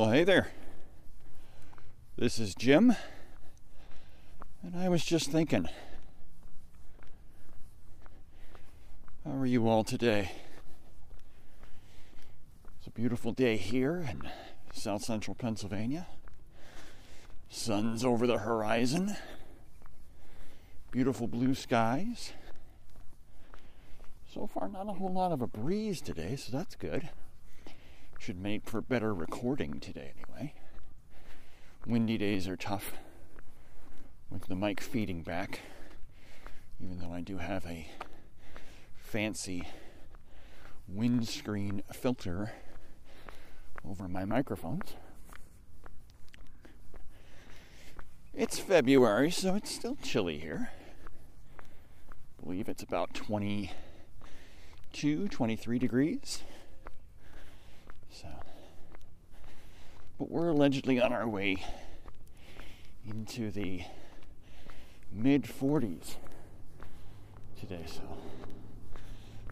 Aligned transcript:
Well, 0.00 0.12
hey 0.12 0.24
there. 0.24 0.48
This 2.16 2.38
is 2.38 2.54
Jim. 2.54 2.96
And 4.62 4.74
I 4.74 4.88
was 4.88 5.04
just 5.04 5.30
thinking, 5.30 5.68
how 9.26 9.32
are 9.32 9.44
you 9.44 9.68
all 9.68 9.84
today? 9.84 10.32
It's 12.78 12.86
a 12.86 12.90
beautiful 12.90 13.32
day 13.32 13.58
here 13.58 14.08
in 14.10 14.22
south 14.72 15.02
central 15.02 15.34
Pennsylvania. 15.34 16.06
Sun's 17.50 18.02
over 18.02 18.26
the 18.26 18.38
horizon. 18.38 19.16
Beautiful 20.90 21.26
blue 21.26 21.54
skies. 21.54 22.32
So 24.32 24.46
far, 24.46 24.66
not 24.66 24.88
a 24.88 24.94
whole 24.94 25.12
lot 25.12 25.30
of 25.30 25.42
a 25.42 25.46
breeze 25.46 26.00
today, 26.00 26.36
so 26.36 26.56
that's 26.56 26.74
good. 26.74 27.10
Should 28.20 28.38
make 28.38 28.68
for 28.68 28.82
better 28.82 29.14
recording 29.14 29.80
today, 29.80 30.12
anyway. 30.14 30.52
Windy 31.86 32.18
days 32.18 32.46
are 32.48 32.56
tough 32.56 32.92
with 34.28 34.46
the 34.46 34.54
mic 34.54 34.82
feeding 34.82 35.22
back, 35.22 35.60
even 36.78 36.98
though 36.98 37.14
I 37.14 37.22
do 37.22 37.38
have 37.38 37.64
a 37.64 37.90
fancy 38.94 39.66
windscreen 40.86 41.82
filter 41.94 42.52
over 43.88 44.06
my 44.06 44.26
microphones. 44.26 44.96
It's 48.34 48.58
February, 48.58 49.30
so 49.30 49.54
it's 49.54 49.70
still 49.70 49.96
chilly 50.02 50.36
here. 50.36 50.68
I 52.38 52.44
believe 52.44 52.68
it's 52.68 52.82
about 52.82 53.14
22, 53.14 55.28
23 55.28 55.78
degrees. 55.78 56.42
So, 58.12 58.28
but 60.18 60.30
we're 60.30 60.48
allegedly 60.48 61.00
on 61.00 61.12
our 61.12 61.28
way 61.28 61.58
into 63.08 63.50
the 63.52 63.82
mid 65.12 65.44
40s 65.44 66.16
today, 67.58 67.84
so 67.86 68.02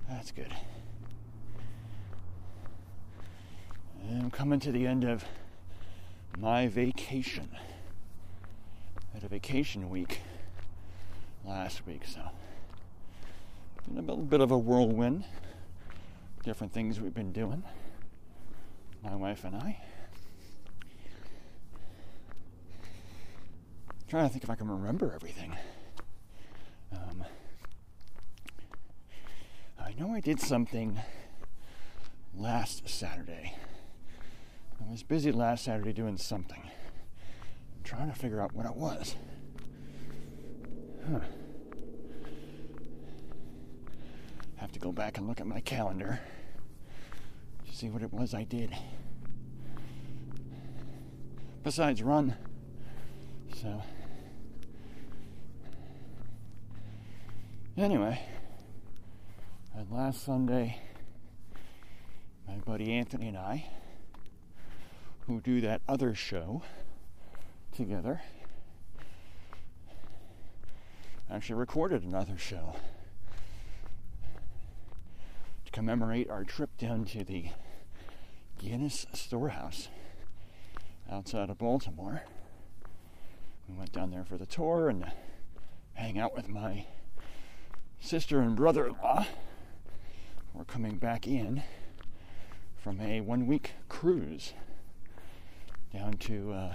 that's 0.09 0.33
good. 0.33 0.53
I'm 4.11 4.31
coming 4.31 4.59
to 4.61 4.73
the 4.73 4.87
end 4.87 5.05
of 5.05 5.25
my 6.37 6.67
vacation. 6.67 7.49
I 7.55 9.15
had 9.15 9.25
a 9.25 9.29
vacation 9.29 9.89
week 9.89 10.21
last 11.45 11.87
week, 11.87 12.03
so 12.07 12.21
been 13.87 13.99
a 13.99 14.01
little 14.01 14.17
bit 14.25 14.41
of 14.41 14.51
a 14.51 14.59
whirlwind. 14.59 15.25
Different 16.43 16.73
things 16.73 17.01
we've 17.01 17.15
been 17.15 17.33
doing 17.33 17.63
my 19.03 19.15
wife 19.15 19.45
and 19.45 19.57
I. 19.57 19.81
Trying 24.09 24.27
to 24.27 24.33
think 24.33 24.45
if 24.45 24.51
I 24.51 24.55
can 24.55 24.71
remember 24.71 25.13
everything. 25.15 25.55
Um, 26.93 27.25
I 29.79 29.93
know 29.99 30.15
I 30.15 30.21
did 30.21 30.41
something 30.41 30.99
last 32.35 32.89
Saturday. 32.89 33.55
I 34.81 34.91
was 34.91 35.03
busy 35.03 35.31
last 35.31 35.65
Saturday 35.65 35.93
doing 35.93 36.17
something. 36.17 36.63
I'm 36.63 37.83
trying 37.85 38.11
to 38.11 38.19
figure 38.19 38.41
out 38.41 38.55
what 38.55 38.65
it 38.65 38.77
was. 38.77 39.15
Huh. 41.11 41.21
Have 44.57 44.73
to 44.73 44.81
go 44.81 44.91
back 44.91 45.19
and 45.19 45.29
look 45.29 45.41
at 45.41 45.47
my 45.47 45.61
calendar 45.61 46.21
to 47.67 47.77
see 47.77 47.91
what 47.91 48.03
it 48.03 48.13
was 48.13 48.35
I 48.35 48.45
did. 48.45 48.75
Besides 51.63 52.03
run. 52.03 52.37
So 53.61 53.83
anyway, 57.77 58.21
and 59.75 59.91
last 59.91 60.25
Sunday 60.25 60.81
my 62.47 62.57
buddy 62.57 62.93
Anthony 62.93 63.29
and 63.29 63.37
I 63.37 63.67
who 65.27 65.41
do 65.41 65.61
that 65.61 65.83
other 65.87 66.15
show 66.15 66.63
together 67.77 68.23
actually 71.31 71.57
recorded 71.57 72.03
another 72.03 72.39
show 72.39 72.75
to 75.65 75.71
commemorate 75.73 76.31
our 76.31 76.45
trip 76.45 76.71
down 76.79 77.05
to 77.05 77.23
the 77.23 77.51
Guinness 78.59 79.07
Storehouse 79.13 79.89
outside 81.11 81.51
of 81.51 81.59
Baltimore. 81.59 82.23
We 83.69 83.75
went 83.75 83.93
down 83.93 84.11
there 84.11 84.25
for 84.25 84.37
the 84.37 84.47
tour 84.47 84.89
and 84.89 85.11
hang 85.95 86.19
out 86.19 86.35
with 86.35 86.49
my 86.49 86.87
sister 87.99 88.41
and 88.41 88.55
brother 88.55 88.87
in 88.87 88.93
law. 89.03 89.27
We're 90.53 90.65
coming 90.65 90.97
back 90.97 91.27
in 91.27 91.63
from 92.77 93.01
a 93.01 93.21
one 93.21 93.47
week 93.47 93.73
cruise 93.89 94.53
down 95.93 96.15
to 96.15 96.53
uh, 96.53 96.75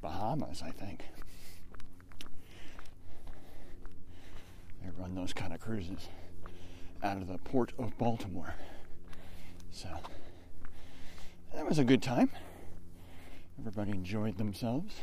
Bahamas, 0.00 0.62
I 0.62 0.70
think. 0.70 1.04
They 4.82 4.90
run 4.98 5.14
those 5.14 5.32
kind 5.32 5.52
of 5.52 5.60
cruises 5.60 6.08
out 7.02 7.18
of 7.18 7.28
the 7.28 7.38
port 7.38 7.72
of 7.78 7.96
Baltimore. 7.98 8.54
So 9.70 9.88
that 11.54 11.66
was 11.68 11.78
a 11.78 11.84
good 11.84 12.02
time. 12.02 12.30
Everybody 13.58 13.90
enjoyed 13.90 14.38
themselves. 14.38 14.94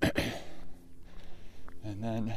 and 0.02 0.12
then 2.02 2.34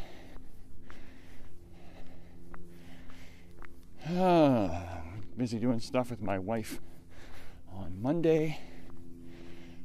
uh, 4.10 4.86
busy 5.38 5.60
doing 5.60 5.80
stuff 5.80 6.10
with 6.10 6.22
my 6.22 6.40
wife 6.40 6.82
on 7.72 8.02
Monday, 8.02 8.60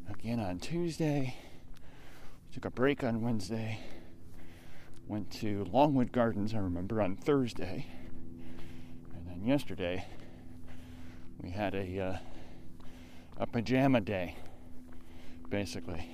again 0.08 0.40
on 0.40 0.58
Tuesday. 0.58 1.36
Took 2.52 2.64
a 2.64 2.70
break 2.70 3.04
on 3.04 3.20
Wednesday. 3.20 3.78
Went 5.06 5.30
to 5.32 5.64
Longwood 5.70 6.12
Gardens, 6.12 6.54
I 6.54 6.58
remember, 6.58 7.00
on 7.00 7.16
Thursday. 7.16 7.86
And 9.14 9.28
then 9.28 9.46
yesterday, 9.46 10.04
we 11.42 11.50
had 11.50 11.74
a 11.74 12.00
uh, 12.00 12.18
a 13.36 13.46
pajama 13.46 14.00
day, 14.00 14.34
basically. 15.50 16.10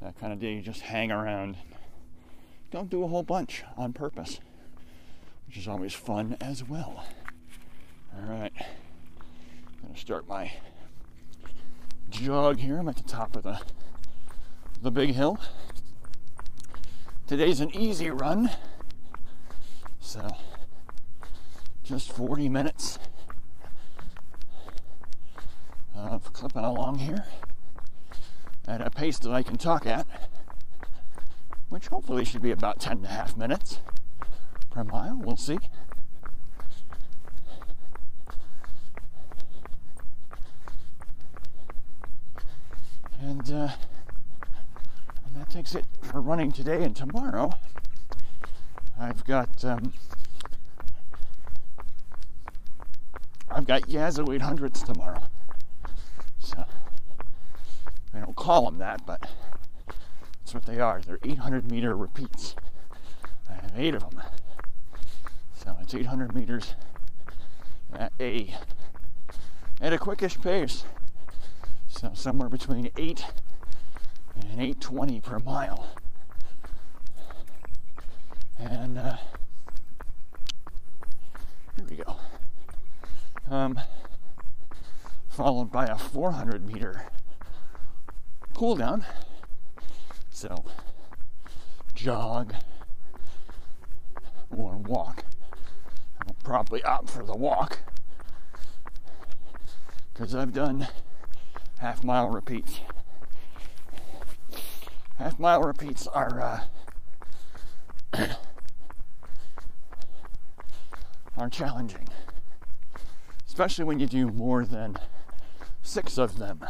That 0.00 0.18
kind 0.18 0.32
of 0.32 0.40
day 0.40 0.54
you 0.54 0.62
just 0.62 0.82
hang 0.82 1.10
around. 1.10 1.56
Don't 2.70 2.90
do 2.90 3.04
a 3.04 3.08
whole 3.08 3.22
bunch 3.22 3.62
on 3.76 3.92
purpose, 3.92 4.40
which 5.46 5.56
is 5.56 5.68
always 5.68 5.92
fun 5.92 6.36
as 6.40 6.64
well. 6.64 7.04
All 8.14 8.28
right, 8.28 8.52
I'm 8.58 9.82
gonna 9.82 9.96
start 9.96 10.28
my 10.28 10.52
jog 12.10 12.58
here. 12.58 12.78
I'm 12.78 12.88
at 12.88 12.96
the 12.96 13.02
top 13.02 13.36
of 13.36 13.42
the 13.42 13.60
the 14.80 14.90
big 14.90 15.14
hill. 15.14 15.38
Today's 17.26 17.60
an 17.60 17.74
easy 17.74 18.10
run, 18.10 18.50
so 20.00 20.36
just 21.84 22.12
40 22.12 22.48
minutes 22.48 22.98
of 25.94 26.32
clipping 26.32 26.64
along 26.64 26.98
here 26.98 27.24
at 28.66 28.80
a 28.80 28.90
pace 28.90 29.18
that 29.20 29.32
I 29.32 29.42
can 29.42 29.58
talk 29.58 29.86
at, 29.86 30.06
which 31.68 31.88
hopefully 31.88 32.24
should 32.24 32.42
be 32.42 32.50
about 32.50 32.80
10 32.80 32.98
and 32.98 33.06
a 33.06 33.08
half 33.08 33.36
minutes 33.36 33.80
per 34.70 34.84
mile. 34.84 35.18
We'll 35.22 35.36
see. 35.36 35.58
And, 43.20 43.50
uh, 43.52 43.68
and 45.24 45.36
that 45.36 45.50
takes 45.50 45.74
it 45.74 45.84
for 46.00 46.20
running 46.20 46.50
today 46.50 46.82
and 46.82 46.94
tomorrow. 46.94 47.52
I've 48.98 49.24
got 49.24 49.64
um, 49.64 49.92
I've 53.50 53.66
got 53.66 53.82
Yasso 53.82 54.26
800s 54.26 54.84
tomorrow. 54.84 55.22
They 58.12 58.20
don't 58.20 58.36
call 58.36 58.66
them 58.66 58.78
that, 58.78 59.06
but 59.06 59.30
that's 60.40 60.54
what 60.54 60.66
they 60.66 60.80
are. 60.80 61.00
They're 61.00 61.18
800 61.22 61.70
meter 61.70 61.96
repeats. 61.96 62.54
I 63.48 63.54
have 63.54 63.72
eight 63.76 63.94
of 63.94 64.02
them. 64.02 64.22
So 65.54 65.76
it's 65.80 65.94
800 65.94 66.34
meters 66.34 66.74
at 67.92 68.12
a 68.20 68.54
at 69.80 69.92
a 69.92 69.98
quickish 69.98 70.40
pace. 70.42 70.84
So 71.88 72.10
somewhere 72.14 72.48
between 72.48 72.90
8 72.96 73.24
and 74.34 74.60
820 74.60 75.20
per 75.20 75.38
mile. 75.38 75.86
And 78.58 78.98
uh, 78.98 79.16
here 81.76 81.86
we 81.88 81.96
go. 81.96 82.16
Um, 83.50 83.80
followed 85.28 85.70
by 85.70 85.86
a 85.86 85.98
400 85.98 86.66
meter 86.66 87.04
cool 88.62 88.76
down. 88.76 89.04
So, 90.30 90.64
jog 91.96 92.54
or 94.56 94.76
walk. 94.76 95.24
I'll 96.24 96.36
probably 96.44 96.80
opt 96.84 97.10
for 97.10 97.24
the 97.24 97.34
walk 97.34 97.80
because 100.14 100.32
I've 100.32 100.52
done 100.52 100.86
half 101.80 102.04
mile 102.04 102.30
repeats. 102.30 102.78
Half 105.18 105.40
mile 105.40 105.62
repeats 105.64 106.06
are 106.06 106.64
uh, 108.14 108.26
are 111.36 111.50
challenging, 111.50 112.06
especially 113.44 113.86
when 113.86 113.98
you 113.98 114.06
do 114.06 114.28
more 114.28 114.64
than 114.64 114.98
six 115.82 116.16
of 116.16 116.38
them. 116.38 116.64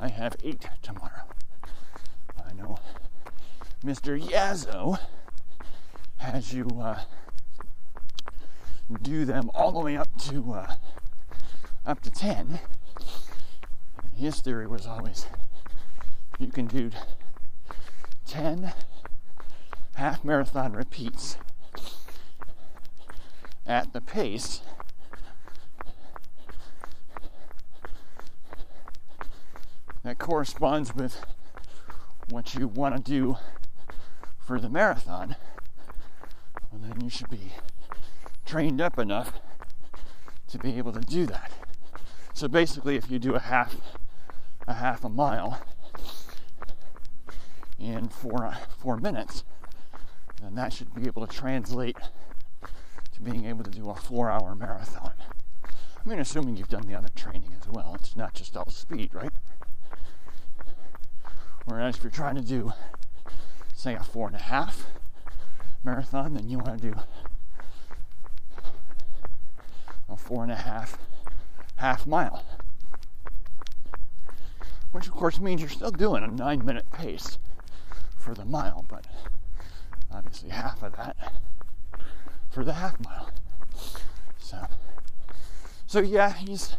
I 0.00 0.08
have 0.08 0.36
eight 0.42 0.66
tomorrow. 0.82 1.24
I 2.46 2.52
know 2.52 2.78
Mr. 3.84 4.20
Yasso 4.20 4.98
has 6.16 6.52
you 6.52 6.66
uh, 6.80 7.00
do 9.02 9.24
them 9.24 9.50
all 9.54 9.72
the 9.72 9.80
way 9.80 9.96
up 9.96 10.08
to 10.22 10.52
uh, 10.52 10.74
up 11.84 12.00
to 12.02 12.10
ten. 12.10 12.60
His 14.14 14.40
theory 14.40 14.66
was 14.66 14.86
always 14.86 15.26
you 16.38 16.48
can 16.48 16.66
do 16.66 16.90
ten 18.26 18.72
half 19.94 20.24
marathon 20.24 20.72
repeats 20.72 21.36
at 23.66 23.92
the 23.92 24.00
pace 24.00 24.60
that 30.04 30.18
corresponds 30.18 30.94
with 30.94 31.24
what 32.28 32.54
you 32.54 32.68
want 32.68 32.94
to 32.94 33.02
do 33.02 33.36
for 34.38 34.60
the 34.60 34.68
marathon, 34.68 35.36
well, 36.70 36.80
then 36.82 37.00
you 37.00 37.10
should 37.10 37.30
be 37.30 37.52
trained 38.44 38.80
up 38.80 38.98
enough 38.98 39.32
to 40.48 40.58
be 40.58 40.76
able 40.78 40.92
to 40.92 41.00
do 41.00 41.26
that. 41.26 41.50
So 42.34 42.46
basically, 42.46 42.96
if 42.96 43.10
you 43.10 43.18
do 43.18 43.34
a 43.34 43.40
half 43.40 43.76
a 44.66 44.74
half 44.74 45.04
a 45.04 45.08
mile 45.08 45.60
in 47.78 48.08
four 48.08 48.56
four 48.78 48.96
minutes, 48.96 49.44
then 50.40 50.54
that 50.54 50.72
should 50.72 50.94
be 50.94 51.06
able 51.06 51.26
to 51.26 51.32
translate 51.32 51.96
to 53.14 53.22
being 53.22 53.46
able 53.46 53.64
to 53.64 53.70
do 53.70 53.88
a 53.88 53.94
four-hour 53.94 54.54
marathon. 54.54 55.12
I 55.64 56.08
mean, 56.08 56.18
assuming 56.18 56.56
you've 56.56 56.68
done 56.68 56.86
the 56.86 56.94
other 56.94 57.08
training 57.14 57.54
as 57.58 57.68
well. 57.68 57.94
It's 57.94 58.16
not 58.16 58.34
just 58.34 58.56
all 58.56 58.68
speed, 58.68 59.14
right? 59.14 59.30
Whereas 61.64 61.96
if 61.96 62.02
you're 62.02 62.10
trying 62.10 62.34
to 62.36 62.42
do, 62.42 62.72
say, 63.74 63.94
a 63.94 64.02
four 64.02 64.26
and 64.26 64.36
a 64.36 64.42
half 64.42 64.86
marathon, 65.82 66.34
then 66.34 66.48
you 66.48 66.58
want 66.58 66.80
to 66.80 66.90
do 66.90 66.94
a 70.08 70.16
four 70.16 70.42
and 70.42 70.52
a 70.52 70.56
half 70.56 70.98
half 71.76 72.06
mile. 72.06 72.44
Which, 74.92 75.06
of 75.06 75.12
course, 75.12 75.40
means 75.40 75.60
you're 75.60 75.70
still 75.70 75.90
doing 75.90 76.22
a 76.22 76.28
nine 76.28 76.64
minute 76.64 76.90
pace 76.92 77.38
for 78.16 78.34
the 78.34 78.44
mile, 78.44 78.84
but 78.88 79.06
obviously 80.10 80.50
half 80.50 80.82
of 80.82 80.96
that 80.96 81.16
for 82.50 82.64
the 82.64 82.74
half 82.74 82.98
mile. 83.00 83.30
So, 84.38 84.66
so 85.86 86.00
yeah, 86.00 86.32
he's 86.32 86.76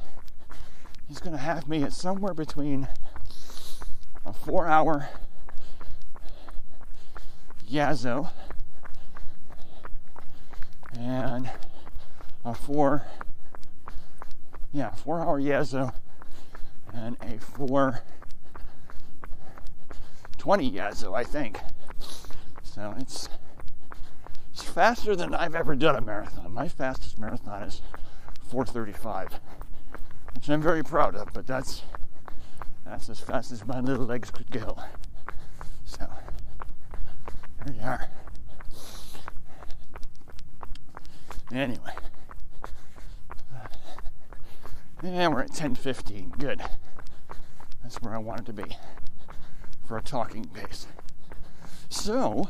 he's 1.07 1.19
going 1.19 1.33
to 1.33 1.41
have 1.41 1.67
me 1.67 1.83
at 1.83 1.93
somewhere 1.93 2.33
between 2.33 2.87
a 4.25 4.33
four 4.33 4.67
hour 4.67 5.09
Yasso 7.69 8.31
and 10.97 11.49
a 12.43 12.53
four 12.53 13.05
yeah 14.71 14.91
four 14.91 15.19
hour 15.19 15.39
Yasso 15.39 15.93
and 16.93 17.17
a 17.21 17.37
four 17.39 18.01
twenty 20.37 20.71
Yasso 20.71 21.15
I 21.15 21.23
think. 21.23 21.59
So 22.63 22.93
it's 22.97 23.29
it's 24.51 24.63
faster 24.63 25.15
than 25.15 25.33
I've 25.33 25.55
ever 25.55 25.75
done 25.75 25.95
a 25.95 26.01
marathon. 26.01 26.53
My 26.53 26.67
fastest 26.67 27.19
marathon 27.19 27.63
is 27.63 27.81
435 28.49 29.39
which 30.33 30.49
I'm 30.49 30.61
very 30.61 30.83
proud 30.83 31.15
of 31.15 31.33
but 31.33 31.47
that's 31.47 31.81
that's 32.85 33.09
as 33.09 33.19
fast 33.19 33.51
as 33.51 33.65
my 33.65 33.79
little 33.79 34.05
legs 34.05 34.31
could 34.31 34.51
go. 34.51 34.77
So, 35.83 36.07
here 37.65 37.75
we 37.77 37.79
are. 37.83 38.09
Anyway. 41.51 41.93
And 45.03 45.33
we're 45.33 45.41
at 45.41 45.51
10.15. 45.51 46.37
Good. 46.39 46.61
That's 47.83 48.01
where 48.01 48.15
I 48.15 48.17
wanted 48.17 48.45
to 48.47 48.53
be 48.53 48.75
for 49.87 49.97
a 49.97 50.01
talking 50.01 50.45
pace. 50.45 50.87
So, 51.89 52.49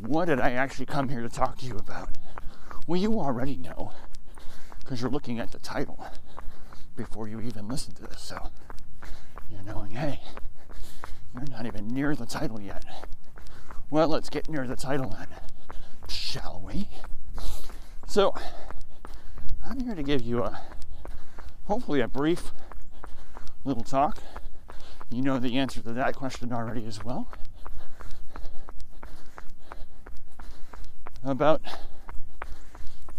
what 0.00 0.26
did 0.26 0.40
I 0.40 0.52
actually 0.52 0.86
come 0.86 1.08
here 1.08 1.20
to 1.20 1.28
talk 1.28 1.58
to 1.58 1.66
you 1.66 1.76
about? 1.76 2.16
Well, 2.86 3.00
you 3.00 3.20
already 3.20 3.56
know 3.56 3.92
because 4.80 5.00
you're 5.00 5.10
looking 5.10 5.38
at 5.38 5.52
the 5.52 5.58
title 5.58 6.06
before 6.96 7.28
you 7.28 7.40
even 7.40 7.68
listen 7.68 7.94
to 7.94 8.02
this. 8.02 8.22
So, 8.22 8.50
you're 9.54 9.74
knowing, 9.74 9.92
hey, 9.92 10.20
you're 11.32 11.44
not 11.50 11.66
even 11.66 11.88
near 11.88 12.14
the 12.14 12.26
title 12.26 12.60
yet. 12.60 12.84
Well, 13.90 14.08
let's 14.08 14.28
get 14.28 14.48
near 14.48 14.66
the 14.66 14.76
title 14.76 15.10
then, 15.10 15.28
shall 16.08 16.62
we? 16.64 16.88
So, 18.06 18.34
I'm 19.64 19.80
here 19.80 19.94
to 19.94 20.02
give 20.02 20.22
you 20.22 20.42
a 20.42 20.60
hopefully 21.66 22.00
a 22.00 22.08
brief 22.08 22.50
little 23.64 23.84
talk. 23.84 24.18
You 25.10 25.22
know 25.22 25.38
the 25.38 25.58
answer 25.58 25.80
to 25.80 25.92
that 25.92 26.16
question 26.16 26.52
already 26.52 26.86
as 26.86 27.04
well. 27.04 27.28
About 31.22 31.62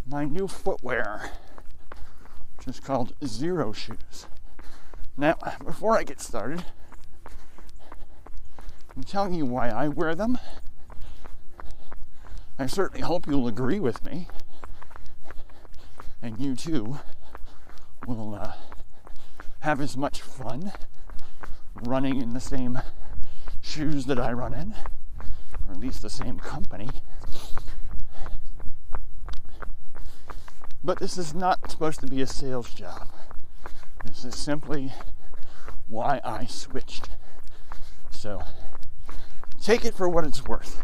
my 0.08 0.26
new 0.26 0.48
footwear, 0.48 1.32
which 2.58 2.68
is 2.68 2.80
called 2.80 3.14
Xero 3.22 3.74
Shoes. 3.74 4.28
Now, 5.18 5.36
before 5.64 5.98
I 5.98 6.04
get 6.04 6.20
started, 6.20 6.66
I'm 8.96 9.04
telling 9.04 9.34
you 9.34 9.46
why 9.46 9.70
I 9.70 9.88
wear 9.88 10.14
them. 10.14 10.38
I 12.60 12.66
certainly 12.66 13.02
hope 13.02 13.26
you'll 13.26 13.48
agree 13.48 13.80
with 13.80 14.04
me, 14.04 14.28
and 16.22 16.40
you 16.40 16.56
too 16.56 17.00
will 18.06 18.36
uh, 18.36 18.54
have 19.62 19.80
as 19.80 19.96
much 19.96 20.22
fun 20.22 20.74
running 21.84 22.22
in 22.22 22.34
the 22.34 22.40
same 22.40 22.80
shoes 23.62 24.06
that 24.06 24.20
I 24.20 24.34
run 24.34 24.54
in, 24.54 24.76
or 25.68 25.74
at 25.74 25.80
least 25.80 26.02
the 26.02 26.10
same 26.10 26.40
company. 26.40 26.90
But 30.84 31.00
this 31.00 31.18
is 31.18 31.34
not 31.34 31.72
supposed 31.72 32.00
to 32.02 32.08
be 32.08 32.22
a 32.22 32.28
sales 32.28 32.74
job. 32.74 33.08
This 34.06 34.24
is 34.24 34.36
simply 34.36 34.94
why 35.88 36.22
I 36.24 36.46
switched. 36.46 37.10
So 38.12 38.44
take 39.62 39.84
it 39.84 39.94
for 39.96 40.08
what 40.08 40.26
it's 40.26 40.46
worth. 40.46 40.82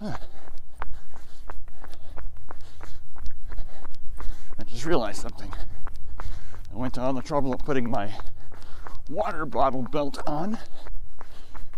I 0.00 0.14
just 4.66 4.86
realized 4.86 5.20
something. 5.20 5.52
I 6.72 6.76
went 6.76 6.94
to 6.94 7.02
all 7.02 7.12
the 7.12 7.22
trouble 7.22 7.52
of 7.52 7.60
putting 7.64 7.90
my 7.90 8.12
water 9.10 9.44
bottle 9.44 9.82
belt 9.82 10.18
on, 10.26 10.58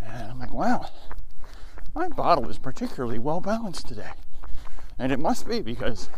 and 0.03 0.31
I'm 0.31 0.39
like, 0.39 0.53
wow, 0.53 0.87
my 1.95 2.09
bottle 2.09 2.49
is 2.49 2.59
particularly 2.59 3.19
well 3.19 3.41
balanced 3.41 3.89
today. 3.89 4.11
And 4.99 5.13
it 5.13 5.19
must 5.19 5.49
be 5.49 5.61
because 5.61 6.09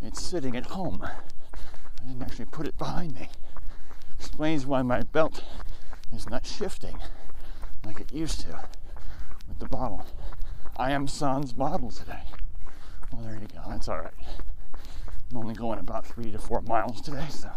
it's 0.00 0.22
sitting 0.22 0.56
at 0.56 0.66
home. 0.66 1.02
I 1.02 2.06
didn't 2.06 2.22
actually 2.22 2.46
put 2.46 2.66
it 2.66 2.78
behind 2.78 3.14
me. 3.14 3.28
Explains 4.18 4.66
why 4.66 4.82
my 4.82 5.02
belt 5.02 5.42
is 6.14 6.28
not 6.28 6.46
shifting 6.46 6.98
like 7.84 8.00
it 8.00 8.12
used 8.12 8.40
to 8.40 8.60
with 9.48 9.58
the 9.58 9.66
bottle. 9.66 10.06
I 10.76 10.92
am 10.92 11.08
sans 11.08 11.52
bottle 11.52 11.90
today. 11.90 12.22
Well, 13.12 13.22
there 13.22 13.34
you 13.34 13.48
go. 13.52 13.62
That's 13.68 13.88
all 13.88 13.98
right. 13.98 14.14
I'm 15.30 15.36
only 15.36 15.54
going 15.54 15.78
about 15.78 16.06
three 16.06 16.30
to 16.30 16.38
four 16.38 16.62
miles 16.62 17.00
today, 17.00 17.26
so 17.28 17.50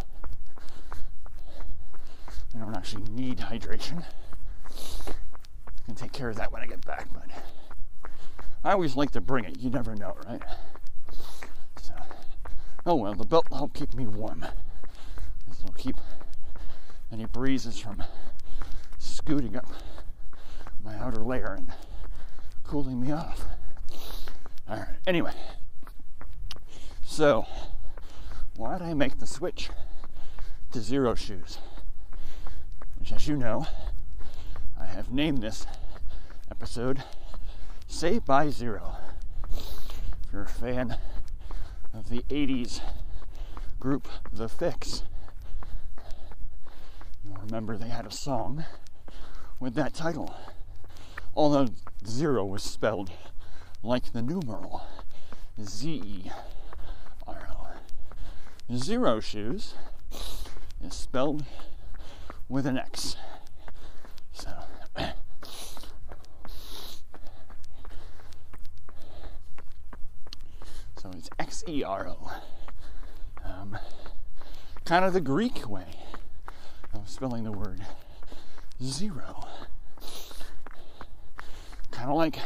I 2.54 2.58
don't 2.58 2.76
actually 2.76 3.04
need 3.10 3.38
hydration. 3.38 4.04
I 4.68 5.84
can 5.86 5.94
take 5.94 6.12
care 6.12 6.28
of 6.28 6.36
that 6.36 6.52
when 6.52 6.62
I 6.62 6.66
get 6.66 6.84
back, 6.84 7.08
but 7.12 7.24
I 8.64 8.72
always 8.72 8.96
like 8.96 9.10
to 9.12 9.20
bring 9.20 9.44
it. 9.44 9.58
You 9.58 9.70
never 9.70 9.94
know, 9.94 10.16
right? 10.26 10.42
So, 11.80 11.94
oh 12.86 12.94
well, 12.94 13.14
the 13.14 13.24
belt 13.24 13.50
will 13.50 13.58
help 13.58 13.74
keep 13.74 13.94
me 13.94 14.06
warm. 14.06 14.46
It'll 15.50 15.72
keep 15.74 15.96
any 17.12 17.26
breezes 17.26 17.78
from 17.78 18.02
scooting 18.98 19.56
up 19.56 19.66
my 20.84 20.96
outer 20.96 21.22
layer 21.22 21.54
and 21.58 21.72
cooling 22.64 23.00
me 23.00 23.12
off. 23.12 23.44
All 24.68 24.76
right. 24.76 24.96
Anyway, 25.06 25.32
so 27.04 27.46
why 28.56 28.78
did 28.78 28.86
I 28.86 28.94
make 28.94 29.18
the 29.18 29.26
switch 29.26 29.70
to 30.72 30.78
Xero 30.78 31.16
shoes? 31.16 31.58
Which, 32.98 33.12
as 33.12 33.26
you 33.26 33.36
know, 33.36 33.66
I 34.80 34.86
have 34.86 35.10
named 35.10 35.42
this 35.42 35.66
episode 36.50 37.02
Saved 37.92 38.24
by 38.24 38.48
zero. 38.48 38.96
If 39.52 40.32
you're 40.32 40.42
a 40.42 40.48
fan 40.48 40.96
of 41.94 42.08
the 42.08 42.22
80s 42.30 42.80
group 43.78 44.08
The 44.32 44.48
Fixx, 44.48 45.02
you'll 47.22 47.36
remember 47.36 47.76
they 47.76 47.90
had 47.90 48.06
a 48.06 48.10
song 48.10 48.64
with 49.60 49.74
that 49.74 49.94
title. 49.94 50.34
Although 51.36 51.68
zero 52.04 52.44
was 52.44 52.64
spelled 52.64 53.12
like 53.84 54.12
the 54.12 54.22
numeral 54.22 54.84
Z 55.60 56.02
E 56.04 56.30
R 57.26 57.48
O. 57.52 57.66
Xero 58.72 59.22
shoes 59.22 59.74
is 60.82 60.94
spelled 60.94 61.44
with 62.48 62.66
an 62.66 62.78
X. 62.78 63.16
So 64.32 64.50
So 71.02 71.10
it's 71.16 71.28
X 71.52 71.64
E 71.68 71.84
R 71.84 72.08
O. 72.08 72.32
Um, 73.44 73.76
kind 74.86 75.04
of 75.04 75.12
the 75.12 75.20
Greek 75.20 75.68
way 75.68 75.84
of 76.94 77.10
spelling 77.10 77.44
the 77.44 77.52
word 77.52 77.82
zero. 78.82 79.46
Kind 81.90 82.08
of 82.08 82.16
like 82.16 82.38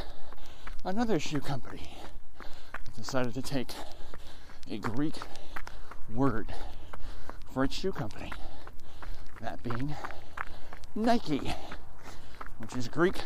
another 0.85 1.21
shoe 1.21 1.39
company 1.39 1.97
decided 2.97 3.33
to 3.35 3.43
take 3.43 3.69
a 4.69 4.77
Greek 4.77 5.15
word 6.13 6.53
for 7.53 7.63
its 7.63 7.77
shoe 7.77 7.93
company. 7.93 8.33
That 9.41 9.63
being 9.63 9.95
Nike, 10.97 11.55
which 12.59 12.75
is 12.75 12.89
Greek 12.89 13.19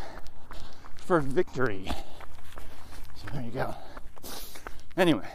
for 0.96 1.20
victory. 1.20 1.90
So 3.16 3.32
there 3.32 3.42
you 3.42 3.50
go. 3.50 3.74
Anyway, 4.94 5.28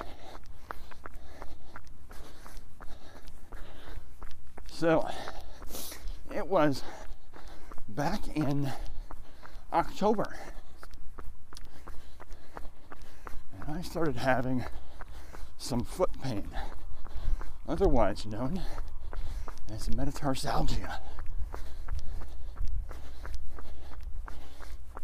so 4.75 5.08
it 6.36 6.48
was 6.48 6.84
back 7.88 8.27
in 8.36 8.74
October. 9.72 10.36
And 13.53 13.77
I 13.77 13.82
started 13.82 14.17
having 14.17 14.65
some 15.58 15.86
foot 15.86 16.10
pain, 16.22 16.50
otherwise 17.70 18.25
known 18.25 18.63
as 19.74 19.88
metatarsalgia, 19.88 21.00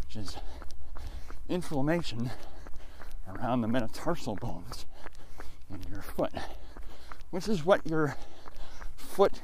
which 0.03 0.17
is 0.17 0.35
inflammation 1.47 2.29
around 3.25 3.61
the 3.61 3.69
metatarsal 3.69 4.35
bones 4.35 4.85
in 5.69 5.79
your 5.89 6.01
foot, 6.01 6.33
which 7.29 7.47
is 7.47 7.63
what 7.63 7.87
your 7.87 8.17
foot 8.97 9.41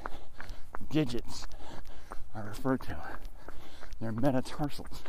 digits 0.90 1.48
are 2.36 2.44
referred 2.44 2.82
to. 2.82 2.98
They're 4.00 4.12
metatarsals. 4.12 5.04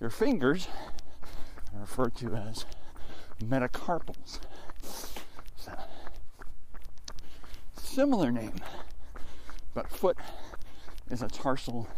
Your 0.00 0.10
fingers 0.10 0.68
are 1.74 1.80
referred 1.80 2.14
to 2.16 2.34
as 2.34 2.66
metacarpals. 3.42 4.40
So, 5.56 5.72
similar 7.76 8.32
name, 8.32 8.54
but 9.74 9.88
foot 9.90 10.16
is 11.10 11.22
a 11.22 11.28
tarsal, 11.28 11.88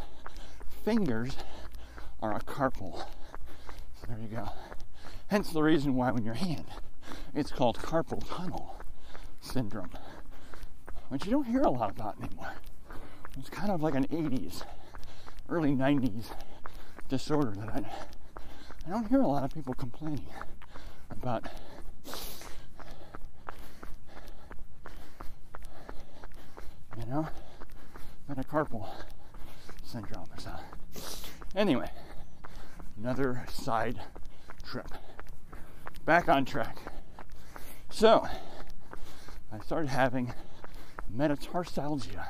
fingers 0.85 1.37
are 2.21 2.35
a 2.35 2.41
carpal. 2.41 3.07
So 4.01 4.07
there 4.09 4.19
you 4.21 4.29
go. 4.29 4.49
Hence 5.29 5.51
the 5.53 5.63
reason 5.63 5.95
why 5.95 6.11
when 6.13 6.25
your 6.25 6.35
hand, 6.35 6.67
it's 7.35 7.51
called 7.51 7.79
carpal 7.79 8.23
tunnel 8.29 8.77
syndrome, 9.41 9.91
which 11.09 11.25
you 11.25 11.31
don't 11.31 11.47
hear 11.47 11.63
a 11.63 11.71
lot 11.71 11.91
about 11.91 12.17
anymore. 12.23 12.53
It's 13.39 13.51
kind 13.51 13.71
of 13.71 13.83
like 13.83 13.95
an 13.95 14.07
80s, 14.07 14.63
early 15.49 15.73
90s 15.73 16.27
disorder 17.09 17.51
that 17.53 17.69
I, 17.69 17.85
I 18.87 18.91
don't 18.91 19.09
hear 19.09 19.21
a 19.21 19.27
lot 19.27 19.45
of 19.45 19.53
people 19.53 19.75
complaining 19.75 20.27
about. 21.11 21.47
You 26.99 27.07
know, 27.07 27.29
metacarpal 28.31 28.89
syndrome. 29.85 30.29
So, 30.39 30.51
anyway, 31.55 31.91
another 32.97 33.45
side 33.53 34.01
trip 34.65 34.89
back 36.05 36.29
on 36.29 36.45
track. 36.45 36.79
So, 37.91 38.27
I 39.53 39.59
started 39.61 39.89
having 39.89 40.33
metatarsalgia, 41.15 42.27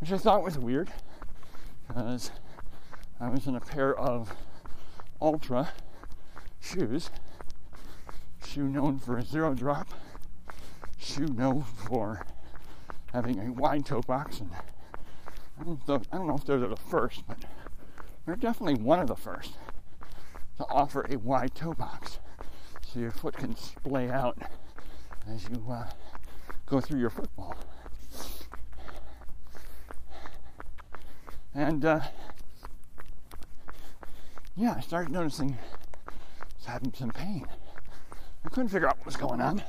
which 0.00 0.12
I 0.12 0.18
thought 0.18 0.42
was 0.42 0.58
weird 0.58 0.90
because 1.86 2.30
I 3.20 3.28
was 3.28 3.46
in 3.46 3.54
a 3.54 3.60
pair 3.60 3.94
of 3.94 4.34
Altra 5.20 5.70
shoes, 6.60 7.10
shoe 8.44 8.68
known 8.68 8.98
for 8.98 9.18
a 9.18 9.22
zero 9.22 9.54
drop, 9.54 9.88
shoe 10.96 11.26
known 11.26 11.62
for 11.62 12.24
having 13.12 13.40
a 13.40 13.52
wide 13.52 13.86
toe 13.86 14.02
box, 14.02 14.40
and 14.40 14.50
I 15.60 15.64
don't, 15.64 15.88
know, 15.88 16.02
I 16.12 16.16
don't 16.16 16.28
know 16.28 16.36
if 16.36 16.44
those 16.44 16.62
are 16.62 16.68
the 16.68 16.76
first, 16.76 17.24
but 17.26 17.38
they're 18.26 18.36
definitely 18.36 18.82
one 18.82 19.00
of 19.00 19.08
the 19.08 19.16
first 19.16 19.54
to 20.58 20.64
offer 20.68 21.06
a 21.08 21.16
wide 21.16 21.54
toe 21.54 21.72
box 21.72 22.18
so 22.86 23.00
your 23.00 23.10
foot 23.10 23.36
can 23.36 23.56
splay 23.56 24.10
out 24.10 24.38
as 25.28 25.48
you 25.48 25.64
uh, 25.70 25.88
go 26.66 26.80
through 26.80 27.00
your 27.00 27.10
football. 27.10 27.56
And 31.58 31.84
uh, 31.84 32.00
yeah, 34.54 34.74
I 34.76 34.80
started 34.80 35.10
noticing 35.10 35.58
I 36.06 36.12
was 36.56 36.66
having 36.66 36.94
some 36.94 37.10
pain. 37.10 37.46
I 38.44 38.48
couldn't 38.48 38.68
figure 38.68 38.86
out 38.86 38.96
what 38.98 39.06
was 39.06 39.16
going 39.16 39.40
on. 39.40 39.64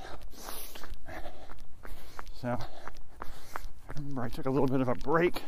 So 2.40 2.50
I 2.50 3.98
remember 3.98 4.22
I 4.22 4.30
took 4.30 4.46
a 4.46 4.52
little 4.52 4.68
bit 4.68 4.82
of 4.82 4.88
a 4.88 4.94
break. 4.94 5.42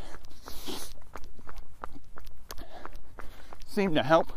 Seemed 3.68 3.94
to 3.94 4.02
help. 4.02 4.32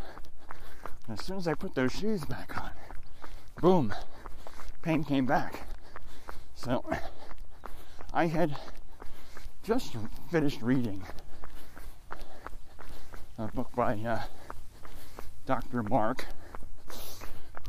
And 1.07 1.17
as 1.17 1.25
soon 1.25 1.37
as 1.37 1.47
I 1.47 1.55
put 1.55 1.73
those 1.73 1.91
shoes 1.91 2.23
back 2.23 2.55
on, 2.55 2.69
boom, 3.61 3.95
pain 4.83 5.03
came 5.03 5.25
back. 5.25 5.67
So 6.53 6.87
I 8.13 8.27
had 8.27 8.55
just 9.63 9.95
finished 10.29 10.61
reading 10.61 11.03
a 13.37 13.47
book 13.47 13.69
by 13.75 13.95
uh, 13.95 14.21
Dr. 15.45 15.83
Mark, 15.83 16.25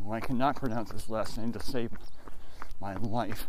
who 0.01 0.13
I 0.13 0.21
cannot 0.21 0.57
pronounce 0.57 0.93
his 0.93 1.09
last 1.09 1.37
name 1.37 1.53
to 1.53 1.61
save 1.61 1.91
my 2.81 2.95
life. 2.95 3.49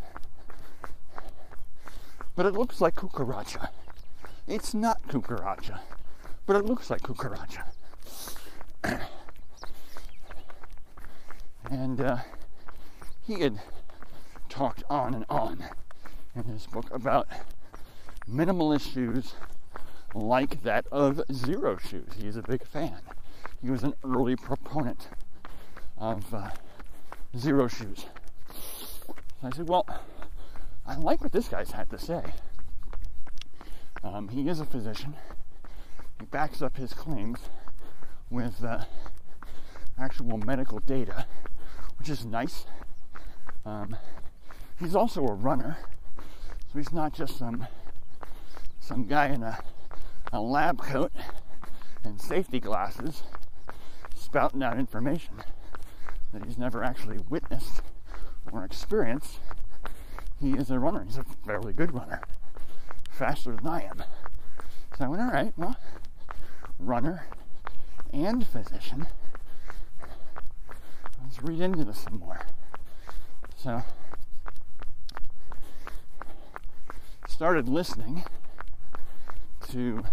But 2.36 2.48
it 2.48 2.54
looks 2.54 2.82
like 2.82 2.96
cucaracha. 2.96 3.70
It's 4.48 4.74
not 4.74 5.02
cucaracha, 5.08 5.80
but 6.46 6.56
it 6.56 6.66
looks 6.66 6.90
like 6.90 7.02
cucaracha. 7.02 7.64
And 11.70 12.00
uh, 12.00 12.18
he 13.26 13.42
had 13.42 13.60
talked 14.48 14.84
on 14.90 15.14
and 15.14 15.26
on 15.30 15.66
in 16.34 16.46
his 16.46 16.66
book 16.66 16.86
about 16.92 17.28
minimalist 18.30 18.94
shoes 18.94 19.34
like 20.18 20.64
that 20.64 20.88
of 20.92 21.22
Xero 21.30 21.80
shoes. 21.80 22.10
He's 22.20 22.36
a 22.36 22.42
big 22.42 22.66
fan. 22.66 22.98
He 23.62 23.70
was 23.70 23.84
an 23.84 23.94
early 24.04 24.36
proponent 24.36 25.08
of 25.98 26.34
uh, 26.34 26.50
Xero 27.36 27.70
shoes. 27.70 28.06
So 29.06 29.16
I 29.48 29.50
said, 29.52 29.70
Well, 29.70 29.86
I 30.86 30.96
like 30.96 31.22
what 31.22 31.32
this 31.32 31.48
guy's 31.48 31.72
had 31.72 31.90
to 31.92 32.00
say. 32.00 32.24
Um, 34.04 34.30
he 34.30 34.48
is 34.48 34.60
a 34.60 34.66
physician. 34.66 35.16
He 36.20 36.26
backs 36.26 36.62
up 36.62 36.78
his 36.78 36.94
claims 36.94 37.40
with 38.30 38.64
uh, 38.64 38.86
actual 40.00 40.38
medical 40.38 40.80
data, 40.80 41.26
which 42.00 42.10
is 42.10 42.26
nice. 42.26 42.66
Um, 43.66 43.96
he's 44.80 44.96
also 44.96 45.26
a 45.26 45.34
runner, 45.34 45.78
so 46.72 46.80
he's 46.80 46.92
not 46.92 47.14
just 47.14 47.38
some 47.38 47.68
some 48.80 49.06
guy 49.06 49.28
in 49.28 49.44
a, 49.44 49.60
a 50.32 50.40
lab 50.40 50.82
coat 50.82 51.12
and 52.04 52.20
safety 52.20 52.60
glasses 52.60 53.24
spouting 54.16 54.62
out 54.62 54.78
information 54.78 55.36
that 56.34 56.46
he's 56.46 56.58
never 56.58 56.84
actually 56.84 57.20
witnessed 57.30 57.82
or 58.52 58.64
experienced. 58.64 59.40
He 60.40 60.52
is 60.52 60.70
a 60.70 60.80
runner. 60.80 61.04
He's 61.04 61.18
a 61.18 61.26
fairly 61.46 61.74
good 61.74 61.94
runner, 61.94 62.22
faster 63.10 63.56
than 63.56 63.68
I 63.68 63.84
am. 63.84 64.04
So 64.98 65.06
I 65.06 65.08
went, 65.08 65.22
all 65.22 65.30
right, 65.30 65.54
well, 65.58 65.76
runner 66.80 67.26
and 68.14 68.46
physician. 68.46 69.08
Let's 71.24 71.42
read 71.42 71.60
into 71.60 71.84
this 71.84 72.00
some 72.00 72.20
more. 72.20 72.42
So, 73.56 73.84
started 77.28 77.68
listening 77.68 78.24
to 79.70 80.04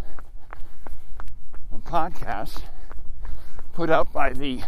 podcast 1.81 2.63
put 3.73 3.91
out 3.91 4.13
by 4.13 4.33
the 4.33 4.63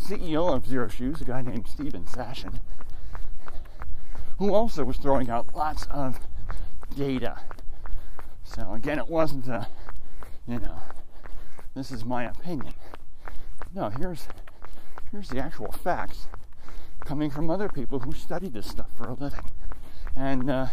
CEO 0.00 0.54
of 0.54 0.64
Xero 0.64 0.90
Shoes, 0.90 1.20
a 1.20 1.24
guy 1.24 1.42
named 1.42 1.66
Steven 1.68 2.04
Sashen, 2.04 2.60
who 4.38 4.52
also 4.52 4.84
was 4.84 4.96
throwing 4.96 5.30
out 5.30 5.54
lots 5.54 5.86
of 5.90 6.20
data. 6.96 7.40
So 8.42 8.72
again, 8.72 8.98
it 8.98 9.08
wasn't 9.08 9.48
a, 9.48 9.68
you 10.46 10.58
know, 10.58 10.78
this 11.74 11.90
is 11.90 12.04
my 12.04 12.24
opinion. 12.24 12.74
No, 13.74 13.88
here's 13.88 14.28
here's 15.10 15.28
the 15.28 15.38
actual 15.38 15.72
facts 15.72 16.26
coming 17.04 17.30
from 17.30 17.50
other 17.50 17.68
people 17.68 18.00
who 18.00 18.12
study 18.12 18.48
this 18.48 18.66
stuff 18.66 18.88
for 18.96 19.04
a 19.04 19.14
living 19.14 19.50
and 20.16 20.50
uh, 20.50 20.66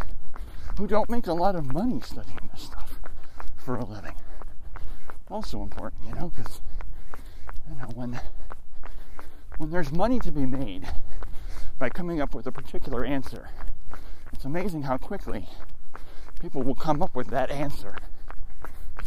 who 0.78 0.88
don't 0.88 1.10
make 1.10 1.28
a 1.28 1.34
lot 1.34 1.56
of 1.56 1.74
money 1.74 2.00
studying 2.02 2.50
this 2.52 2.64
stuff 2.64 3.00
for 3.58 3.76
a 3.76 3.86
living. 3.86 4.16
Also 5.32 5.62
important, 5.64 6.04
you 6.06 6.14
know, 6.14 6.30
because 6.36 6.60
you 7.70 7.76
know 7.76 7.88
when 7.96 8.20
when 9.58 9.72
there's 9.72 9.92
money 9.92 10.20
to 10.20 10.32
be 10.32 10.46
made 10.46 10.86
by 11.80 11.88
coming 11.88 12.20
up 12.20 12.36
with 12.36 12.46
a 12.48 12.52
particular 12.52 13.06
answer, 13.06 13.48
it's 14.34 14.44
amazing 14.44 14.84
how 14.84 14.98
quickly 14.98 15.48
people 16.42 16.62
will 16.64 16.76
come 16.76 17.02
up 17.02 17.16
with 17.16 17.28
that 17.28 17.50
answer. 17.50 17.96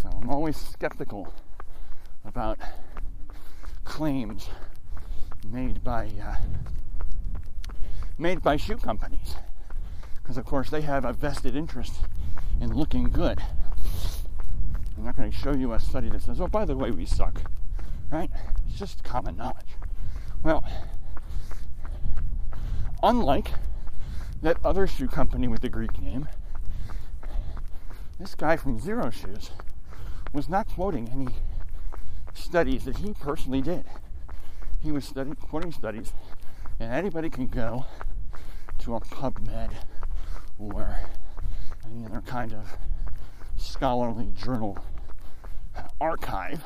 So 0.01 0.09
I'm 0.09 0.31
always 0.31 0.57
skeptical 0.57 1.33
about 2.25 2.59
claims 3.85 4.49
made 5.47 5.85
by 5.85 6.11
uh, 6.23 6.37
made 8.17 8.43
by 8.43 8.57
shoe 8.57 8.79
companies 8.79 9.37
because 10.23 10.39
of 10.39 10.47
course 10.47 10.71
they 10.71 10.81
have 10.81 11.05
a 11.05 11.13
vested 11.13 11.55
interest 11.55 11.93
in 12.63 12.73
looking 12.73 13.11
good. 13.11 13.43
I'm 14.97 15.05
not 15.05 15.17
going 15.17 15.31
to 15.31 15.37
show 15.37 15.55
you 15.55 15.73
a 15.73 15.81
study 15.81 16.09
that 16.11 16.23
says, 16.23 16.41
"Oh, 16.41 16.47
by 16.47 16.65
the 16.65 16.77
way, 16.77 16.91
we 16.91 17.05
suck," 17.05 17.51
right? 18.11 18.31
It's 18.69 18.79
just 18.79 19.03
common 19.03 19.37
knowledge. 19.37 19.77
Well, 20.43 20.65
unlike 23.03 23.51
that 24.43 24.59
other 24.65 24.87
shoe 24.87 25.09
company 25.09 25.49
with 25.49 25.63
the 25.63 25.69
Greek 25.69 26.01
name, 26.01 26.29
this 28.19 28.35
guy 28.35 28.57
from 28.57 28.79
Xero 28.79 29.13
Shoes 29.13 29.51
was 30.33 30.49
not 30.49 30.69
quoting 30.69 31.09
any 31.09 31.29
studies 32.33 32.85
that 32.85 32.99
he 32.99 33.15
personally 33.15 33.63
did. 33.63 33.85
He 34.81 34.93
was 34.93 35.05
study, 35.05 35.33
quoting 35.35 35.73
studies, 35.73 36.13
and 36.79 36.93
anybody 36.93 37.31
can 37.31 37.47
go 37.47 37.87
to 38.81 38.97
a 38.97 39.01
PubMed 39.01 39.73
or 40.59 40.99
any 41.85 42.05
other 42.05 42.21
kind 42.21 42.53
of 42.53 42.77
scholarly 43.57 44.31
journal 44.35 44.79
archive 46.01 46.65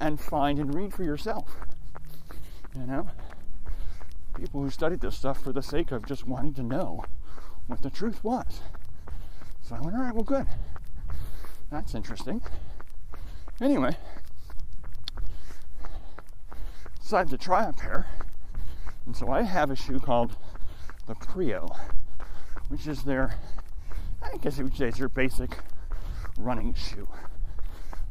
and 0.00 0.20
find 0.20 0.58
and 0.58 0.74
read 0.74 0.94
for 0.94 1.04
yourself. 1.04 1.56
You 2.78 2.86
know? 2.86 3.08
People 4.34 4.62
who 4.62 4.70
studied 4.70 5.00
this 5.00 5.16
stuff 5.16 5.42
for 5.42 5.52
the 5.52 5.62
sake 5.62 5.90
of 5.90 6.06
just 6.06 6.26
wanting 6.26 6.54
to 6.54 6.62
know 6.62 7.04
what 7.66 7.82
the 7.82 7.90
truth 7.90 8.22
was. 8.22 8.60
So 9.62 9.74
I 9.74 9.80
went, 9.80 9.96
all 9.96 10.02
right, 10.02 10.14
well, 10.14 10.24
good. 10.24 10.46
That's 11.70 11.94
interesting. 11.94 12.40
Anyway, 13.60 13.96
decided 17.00 17.30
to 17.30 17.38
try 17.38 17.64
a 17.64 17.72
pair. 17.72 18.06
And 19.06 19.16
so 19.16 19.30
I 19.30 19.42
have 19.42 19.70
a 19.70 19.76
shoe 19.76 19.98
called 19.98 20.36
the 21.06 21.14
Prio, 21.14 21.74
which 22.68 22.86
is 22.86 23.02
their, 23.02 23.34
I 24.22 24.36
guess 24.36 24.58
you 24.58 24.64
would 24.64 24.76
say 24.76 24.88
it's 24.88 24.98
your 24.98 25.08
basic 25.08 25.58
running 26.38 26.74
shoe. 26.74 27.08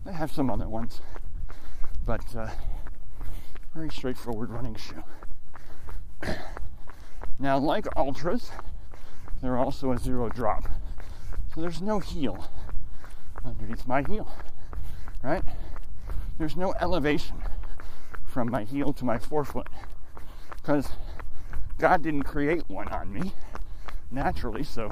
They 0.08 0.14
have 0.14 0.32
some 0.32 0.50
other 0.50 0.70
ones, 0.70 1.02
but 2.06 2.34
uh, 2.34 2.48
very 3.76 3.90
straightforward 3.90 4.50
running 4.50 4.76
shoe. 4.76 5.04
now, 7.40 7.58
like 7.58 7.84
Altras, 7.88 8.52
they're 9.42 9.58
also 9.58 9.92
a 9.92 10.00
zero 10.00 10.30
drop. 10.30 10.70
So 11.54 11.60
there's 11.60 11.82
no 11.82 12.00
heel 12.00 12.50
underneath 13.44 13.86
my 13.86 14.02
heel, 14.02 14.32
right? 15.22 15.44
There's 16.38 16.56
no 16.56 16.74
elevation 16.80 17.44
from 18.26 18.50
my 18.50 18.64
heel 18.64 18.94
to 18.94 19.04
my 19.04 19.20
forefoot 19.20 19.68
because 20.56 20.88
God 21.80 22.02
didn't 22.02 22.24
create 22.24 22.64
one 22.70 22.88
on 22.88 23.12
me 23.12 23.34
naturally, 24.10 24.64
so 24.64 24.90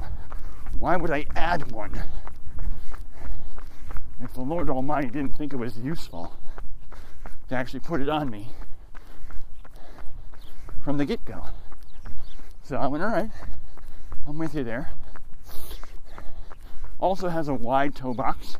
why 0.78 0.98
would 0.98 1.10
I 1.10 1.26
add 1.38 1.72
one 1.72 2.04
if 4.22 4.34
the 4.34 4.42
Lord 4.42 4.70
Almighty 4.70 5.08
didn't 5.08 5.38
think 5.38 5.54
it 5.54 5.58
was 5.58 5.78
useful 5.78 6.36
to 7.50 7.56
actually 7.56 7.82
put 7.82 8.02
it 8.02 8.10
on 8.10 8.30
me 8.30 8.50
from 10.84 10.98
the 10.98 11.06
get 11.06 11.24
go. 11.26 11.48
So 12.64 12.78
I 12.78 12.88
went, 12.88 13.04
all 13.04 13.10
right, 13.10 13.32
I'm 14.28 14.38
with 14.38 14.56
you 14.56 14.64
there. 14.64 14.90
Also 17.00 17.30
has 17.30 17.48
a 17.48 17.54
wide 17.54 17.96
toe 17.96 18.14
box 18.14 18.58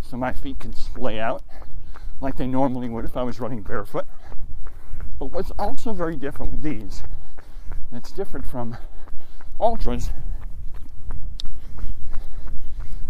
so 0.00 0.16
my 0.16 0.32
feet 0.32 0.58
can 0.60 0.72
splay 0.72 1.18
out 1.18 1.42
like 2.20 2.36
they 2.36 2.46
normally 2.46 2.88
would 2.88 3.04
if 3.04 3.16
I 3.16 3.22
was 3.22 3.40
running 3.40 3.62
barefoot. 3.62 4.06
But 5.18 5.26
what's 5.26 5.50
also 5.58 5.92
very 5.92 6.16
different 6.16 6.52
with 6.52 6.62
these, 6.62 7.02
and 7.90 7.98
it's 7.98 8.12
different 8.12 8.46
from 8.46 8.76
Altras, 9.58 10.12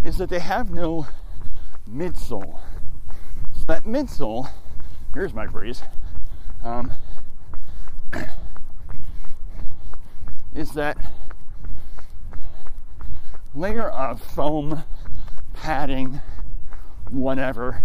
is 0.05 0.19
that 0.19 0.29
they 0.29 0.39
have 0.39 0.71
no 0.71 1.07
midsole. 1.90 2.61
So 3.53 3.64
that 3.66 3.85
midsole, 3.85 4.49
here's 5.14 5.35
my 5.35 5.46
phrase, 5.46 5.83
um, 6.62 6.92
is 10.55 10.72
that 10.72 10.96
layer 13.55 13.88
of 13.88 14.20
foam, 14.20 14.85
padding, 15.55 16.20
whatever, 17.11 17.83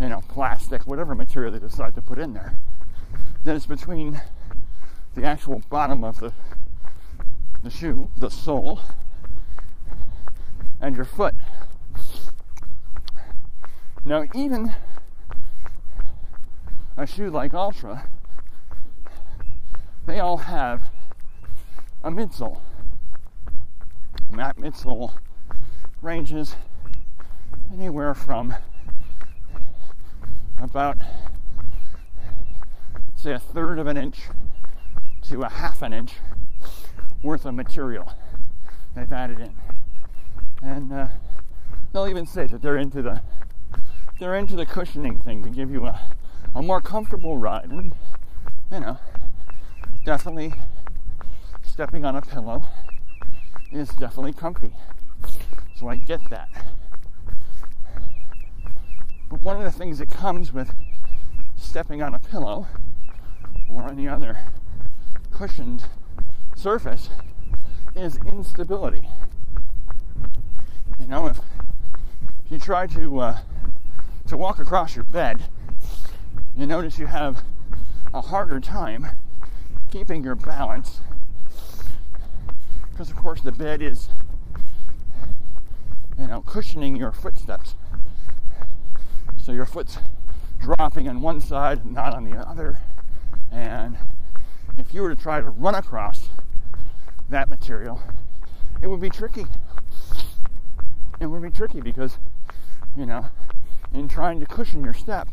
you 0.00 0.08
know, 0.08 0.22
plastic, 0.28 0.86
whatever 0.86 1.14
material 1.14 1.52
they 1.52 1.58
decide 1.58 1.94
to 1.94 2.02
put 2.02 2.18
in 2.18 2.32
there, 2.32 2.58
that 3.44 3.54
is 3.54 3.66
between 3.66 4.20
the 5.14 5.24
actual 5.24 5.62
bottom 5.68 6.04
of 6.04 6.20
the 6.20 6.32
the 7.62 7.70
shoe, 7.70 8.08
the 8.16 8.30
sole, 8.30 8.80
and 10.80 10.96
your 10.96 11.04
foot. 11.04 11.34
Now, 14.02 14.24
even 14.34 14.74
a 16.96 17.06
shoe 17.06 17.28
like 17.28 17.52
Altra, 17.52 18.08
they 20.06 20.18
all 20.18 20.38
have 20.38 20.90
a 22.02 22.10
midsole. 22.10 22.60
And 24.30 24.38
that 24.38 24.56
midsole 24.56 25.12
ranges 26.00 26.56
anywhere 27.70 28.14
from 28.14 28.54
about, 30.58 30.96
say, 33.14 33.32
a 33.32 33.38
third 33.38 33.78
of 33.78 33.86
an 33.86 33.98
inch 33.98 34.28
to 35.24 35.42
a 35.42 35.50
half 35.50 35.82
an 35.82 35.92
inch 35.92 36.14
worth 37.22 37.44
of 37.44 37.54
material 37.54 38.14
they've 38.96 39.12
added 39.12 39.40
in. 39.40 39.54
And 40.62 40.90
uh, 40.90 41.08
they'll 41.92 42.08
even 42.08 42.26
say 42.26 42.46
that 42.46 42.62
they're 42.62 42.78
into 42.78 43.02
the 43.02 43.20
they're 44.20 44.36
into 44.36 44.54
the 44.54 44.66
cushioning 44.66 45.18
thing 45.18 45.42
to 45.42 45.48
give 45.48 45.70
you 45.70 45.86
a, 45.86 46.00
a 46.54 46.62
more 46.62 46.82
comfortable 46.82 47.38
ride. 47.38 47.70
And 47.70 47.94
you 48.70 48.80
know, 48.80 48.98
definitely 50.04 50.52
stepping 51.62 52.04
on 52.04 52.14
a 52.14 52.20
pillow 52.20 52.66
is 53.72 53.88
definitely 53.88 54.34
comfy. 54.34 54.72
So 55.74 55.88
I 55.88 55.96
get 55.96 56.20
that. 56.28 56.50
But 59.30 59.42
one 59.42 59.56
of 59.56 59.62
the 59.62 59.72
things 59.72 59.98
that 59.98 60.10
comes 60.10 60.52
with 60.52 60.74
stepping 61.56 62.02
on 62.02 62.14
a 62.14 62.18
pillow 62.18 62.66
or 63.70 63.88
any 63.88 64.06
other 64.06 64.38
cushioned 65.32 65.84
surface 66.54 67.08
is 67.96 68.18
instability. 68.26 69.08
You 70.98 71.06
know, 71.06 71.26
if, 71.28 71.40
you 72.50 72.58
try 72.58 72.86
to 72.88 73.20
uh, 73.20 73.38
to 74.30 74.36
walk 74.36 74.60
across 74.60 74.94
your 74.94 75.04
bed, 75.04 75.42
you 76.56 76.64
notice 76.64 77.00
you 77.00 77.06
have 77.06 77.42
a 78.14 78.20
harder 78.20 78.60
time 78.60 79.08
keeping 79.90 80.22
your 80.22 80.36
balance. 80.36 81.00
Because, 82.92 83.10
of 83.10 83.16
course, 83.16 83.40
the 83.40 83.50
bed 83.50 83.82
is 83.82 84.08
you 86.16 86.28
know 86.28 86.42
cushioning 86.42 86.94
your 86.94 87.10
footsteps, 87.10 87.74
so 89.36 89.50
your 89.50 89.66
foot's 89.66 89.98
dropping 90.60 91.08
on 91.08 91.20
one 91.22 91.40
side, 91.40 91.84
not 91.84 92.14
on 92.14 92.22
the 92.22 92.36
other, 92.36 92.78
and 93.50 93.98
if 94.78 94.94
you 94.94 95.02
were 95.02 95.12
to 95.12 95.20
try 95.20 95.40
to 95.40 95.50
run 95.50 95.74
across 95.74 96.28
that 97.28 97.50
material, 97.50 98.00
it 98.80 98.86
would 98.86 99.00
be 99.00 99.10
tricky. 99.10 99.46
It 101.18 101.26
would 101.26 101.42
be 101.42 101.50
tricky 101.50 101.80
because, 101.80 102.18
you 102.96 103.06
know, 103.06 103.26
in 103.92 104.08
trying 104.08 104.40
to 104.40 104.46
cushion 104.46 104.84
your 104.84 104.94
step, 104.94 105.28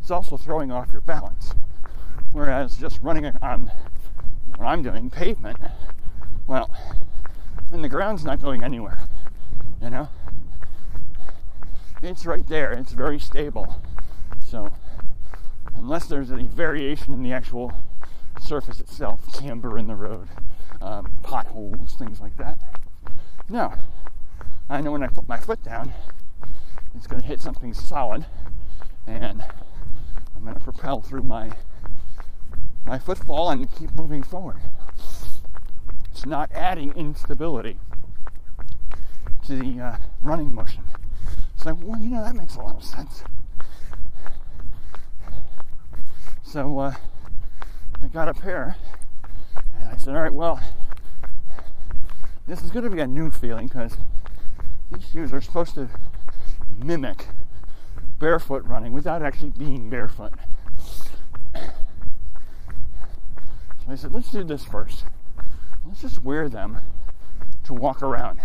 it's 0.00 0.10
also 0.10 0.36
throwing 0.36 0.70
off 0.70 0.92
your 0.92 1.00
balance. 1.00 1.54
Whereas 2.32 2.76
just 2.76 3.00
running 3.02 3.26
on 3.26 3.70
what 4.56 4.66
I'm 4.66 4.82
doing, 4.82 5.10
pavement, 5.10 5.58
well, 6.46 6.70
when 7.70 7.82
the 7.82 7.88
ground's 7.88 8.24
not 8.24 8.40
going 8.40 8.62
anywhere, 8.62 9.00
you 9.82 9.90
know, 9.90 10.08
it's 12.02 12.26
right 12.26 12.46
there, 12.46 12.72
it's 12.72 12.92
very 12.92 13.18
stable. 13.18 13.82
So, 14.40 14.70
unless 15.74 16.06
there's 16.06 16.30
any 16.30 16.46
variation 16.46 17.12
in 17.12 17.22
the 17.22 17.32
actual 17.32 17.72
surface 18.40 18.80
itself, 18.80 19.20
camber 19.34 19.78
in 19.78 19.86
the 19.86 19.96
road, 19.96 20.28
um, 20.80 21.10
potholes, 21.22 21.94
things 21.94 22.20
like 22.20 22.36
that. 22.36 22.58
No, 23.48 23.74
I 24.68 24.80
know 24.80 24.92
when 24.92 25.02
I 25.02 25.08
put 25.08 25.28
my 25.28 25.38
foot 25.38 25.62
down, 25.62 25.92
it's 26.98 27.06
going 27.06 27.22
to 27.22 27.28
hit 27.28 27.40
something 27.40 27.72
solid, 27.72 28.26
and 29.06 29.44
I'm 30.34 30.42
going 30.42 30.54
to 30.54 30.60
propel 30.60 31.00
through 31.00 31.22
my 31.22 31.52
my 32.84 32.98
footfall 32.98 33.50
and 33.50 33.70
keep 33.70 33.92
moving 33.92 34.24
forward. 34.24 34.56
It's 36.10 36.26
not 36.26 36.50
adding 36.52 36.90
instability 36.96 37.78
to 39.46 39.56
the 39.56 39.80
uh, 39.80 39.96
running 40.22 40.52
motion. 40.52 40.82
Like, 41.64 41.76
well, 41.82 42.00
you 42.00 42.10
know, 42.10 42.24
that 42.24 42.34
makes 42.34 42.56
a 42.56 42.60
lot 42.60 42.76
of 42.76 42.84
sense. 42.84 43.22
So 46.42 46.78
uh, 46.78 46.94
I 48.02 48.06
got 48.08 48.28
a 48.28 48.34
pair, 48.34 48.76
and 49.78 49.88
I 49.88 49.96
said, 49.96 50.16
all 50.16 50.22
right, 50.22 50.34
well, 50.34 50.60
this 52.48 52.62
is 52.62 52.70
going 52.70 52.84
to 52.84 52.90
be 52.90 53.00
a 53.00 53.06
new 53.06 53.30
feeling 53.30 53.68
because 53.68 53.98
these 54.90 55.08
shoes 55.10 55.32
are 55.32 55.40
supposed 55.40 55.74
to 55.74 55.90
mimic 56.78 57.26
barefoot 58.18 58.64
running 58.64 58.92
without 58.92 59.22
actually 59.22 59.50
being 59.50 59.90
barefoot. 59.90 60.32
So 61.54 61.60
I 63.88 63.94
said, 63.94 64.12
let's 64.12 64.30
do 64.30 64.44
this 64.44 64.64
first. 64.64 65.04
Let's 65.86 66.02
just 66.02 66.22
wear 66.22 66.48
them 66.48 66.80
to 67.64 67.72
walk 67.72 68.02
around. 68.02 68.40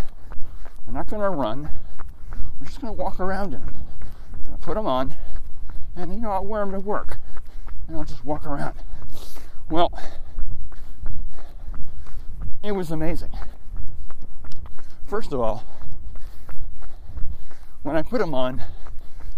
We're 0.86 0.93
not 0.93 1.10
going 1.10 1.22
to 1.22 1.30
run. 1.30 1.69
We're 2.60 2.65
just 2.65 2.82
going 2.82 2.96
to 2.96 3.02
walk 3.02 3.19
around 3.19 3.54
in 3.54 3.60
them. 3.62 3.76
I'm 4.34 4.43
going 4.46 4.58
to 4.58 4.65
put 4.65 4.76
them 4.76 4.88
on, 4.88 5.15
and 5.96 6.13
you 6.13 6.22
know, 6.22 6.32
I'll 6.32 6.46
wear 6.46 6.62
them 6.62 6.72
to 6.72 6.80
work, 6.80 7.17
and 7.88 7.98
I'll 7.98 8.04
just 8.04 8.24
walk 8.24 8.46
around. 8.46 8.76
Well, 9.69 9.91
it 12.63 12.72
was 12.74 12.91
amazing. 12.91 13.32
First 15.06 15.34
of 15.34 15.39
all, 15.41 15.63
when 17.84 17.98
I 17.98 18.02
put 18.02 18.19
them 18.19 18.34
on, 18.34 18.63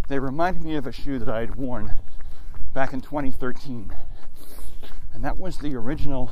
they 0.08 0.20
reminded 0.20 0.64
me 0.64 0.76
of 0.76 0.86
a 0.86 0.92
shoe 0.92 1.18
that 1.20 1.28
I 1.28 1.42
had 1.42 1.56
worn 1.56 1.96
back 2.74 2.94
in 2.94 3.02
2013. 3.02 3.92
And 5.14 5.24
that 5.24 5.38
was 5.38 5.58
the 5.58 5.76
original 5.76 6.32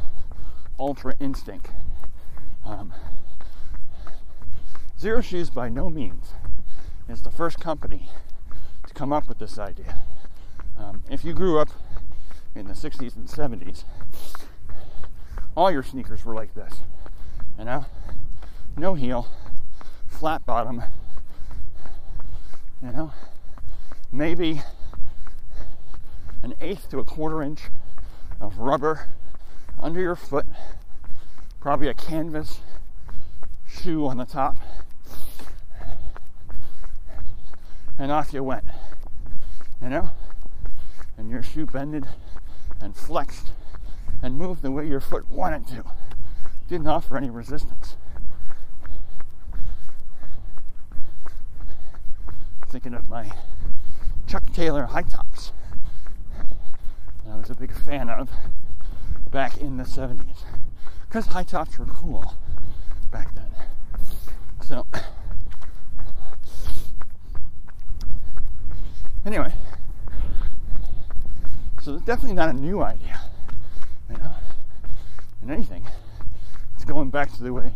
Altra 0.78 1.16
Instinct. 1.20 1.70
Um, 2.64 2.94
Xero 5.00 5.24
Shoes, 5.24 5.50
by 5.50 5.70
no 5.70 5.90
means, 5.90 6.34
is 7.10 7.24
the 7.24 7.32
first 7.32 7.60
company 7.60 8.10
to 8.88 8.94
come 8.94 9.12
up 9.12 9.28
with 9.28 9.40
this 9.40 9.58
idea. 9.58 9.98
Um, 10.78 11.04
if 11.10 11.26
you 11.26 11.34
grew 11.34 11.60
up 11.60 11.70
in 12.56 12.68
the 12.68 12.74
60s 12.74 13.16
and 13.16 13.28
70s, 13.28 13.84
all 15.56 15.72
your 15.72 15.84
sneakers 15.84 16.24
were 16.24 16.36
like 16.36 16.54
this. 16.54 16.74
You 17.58 17.66
know? 17.66 17.86
No 18.78 18.94
heel, 18.94 19.28
flat 20.08 20.46
bottom, 20.46 20.84
you 22.84 22.92
know? 22.92 23.14
Maybe 24.12 24.62
an 26.42 26.54
eighth 26.60 26.90
to 26.90 27.00
a 27.00 27.04
quarter 27.06 27.42
inch 27.42 27.62
of 28.42 28.58
rubber 28.58 29.08
under 29.80 30.02
your 30.02 30.16
foot, 30.16 30.46
probably 31.62 31.88
a 31.88 31.94
canvas 31.94 32.60
shoe 33.68 34.06
on 34.06 34.18
the 34.18 34.26
top, 34.26 34.58
and 37.98 38.12
off 38.12 38.34
you 38.34 38.44
went. 38.44 38.66
You 39.82 39.90
know? 39.90 40.10
And 41.18 41.30
your 41.30 41.42
shoe 41.42 41.66
bended 41.66 42.06
and 42.82 42.96
flexed 42.96 43.52
and 44.22 44.38
moved 44.38 44.62
the 44.62 44.72
way 44.72 44.88
your 44.88 45.00
foot 45.00 45.30
wanted 45.30 45.68
to. 45.68 45.84
Didn't 46.68 46.88
offer 46.88 47.18
any 47.18 47.30
resistance. 47.30 47.96
Thinking 52.74 52.96
of 52.96 53.08
my 53.08 53.30
Chuck 54.26 54.52
Taylor 54.52 54.86
high 54.86 55.04
tops 55.04 55.52
that 57.24 57.32
I 57.32 57.36
was 57.36 57.52
a 57.52 57.54
big 57.54 57.72
fan 57.72 58.10
of 58.10 58.32
back 59.32 59.58
in 59.60 59.78
the 59.78 59.84
70s. 59.84 60.38
Because 61.08 61.28
high 61.28 61.44
tops 61.44 61.78
were 61.78 61.86
cool 61.86 62.34
back 63.12 63.36
then. 63.36 63.52
So, 64.64 64.88
anyway, 69.24 69.54
so 71.80 71.94
it's 71.94 72.06
definitely 72.06 72.34
not 72.34 72.50
a 72.50 72.54
new 72.54 72.82
idea, 72.82 73.22
you 74.10 74.18
know. 74.18 74.34
And 75.44 75.52
anything, 75.52 75.86
it's 76.74 76.86
going 76.86 77.12
back 77.12 77.32
to 77.34 77.44
the 77.44 77.54
way 77.54 77.76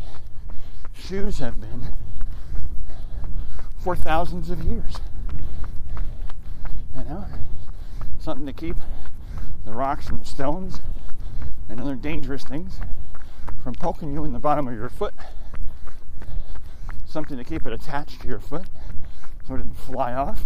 shoes 0.92 1.38
have 1.38 1.62
been 1.62 1.94
for 3.88 3.96
thousands 3.96 4.50
of 4.50 4.62
years. 4.66 5.00
You 6.94 7.06
know, 7.06 7.26
something 8.20 8.46
to 8.46 8.52
keep 8.52 8.76
the 9.64 9.72
rocks 9.72 10.10
and 10.10 10.20
the 10.20 10.26
stones 10.26 10.82
and 11.70 11.80
other 11.80 11.96
dangerous 11.96 12.44
things 12.44 12.82
from 13.64 13.76
poking 13.76 14.12
you 14.12 14.26
in 14.26 14.34
the 14.34 14.40
bottom 14.40 14.68
of 14.68 14.74
your 14.74 14.90
foot. 14.90 15.14
Something 17.06 17.38
to 17.38 17.46
keep 17.46 17.66
it 17.66 17.72
attached 17.72 18.20
to 18.24 18.28
your 18.28 18.42
foot 18.42 18.66
so 19.48 19.54
it 19.54 19.60
doesn't 19.60 19.78
fly 19.78 20.12
off 20.12 20.44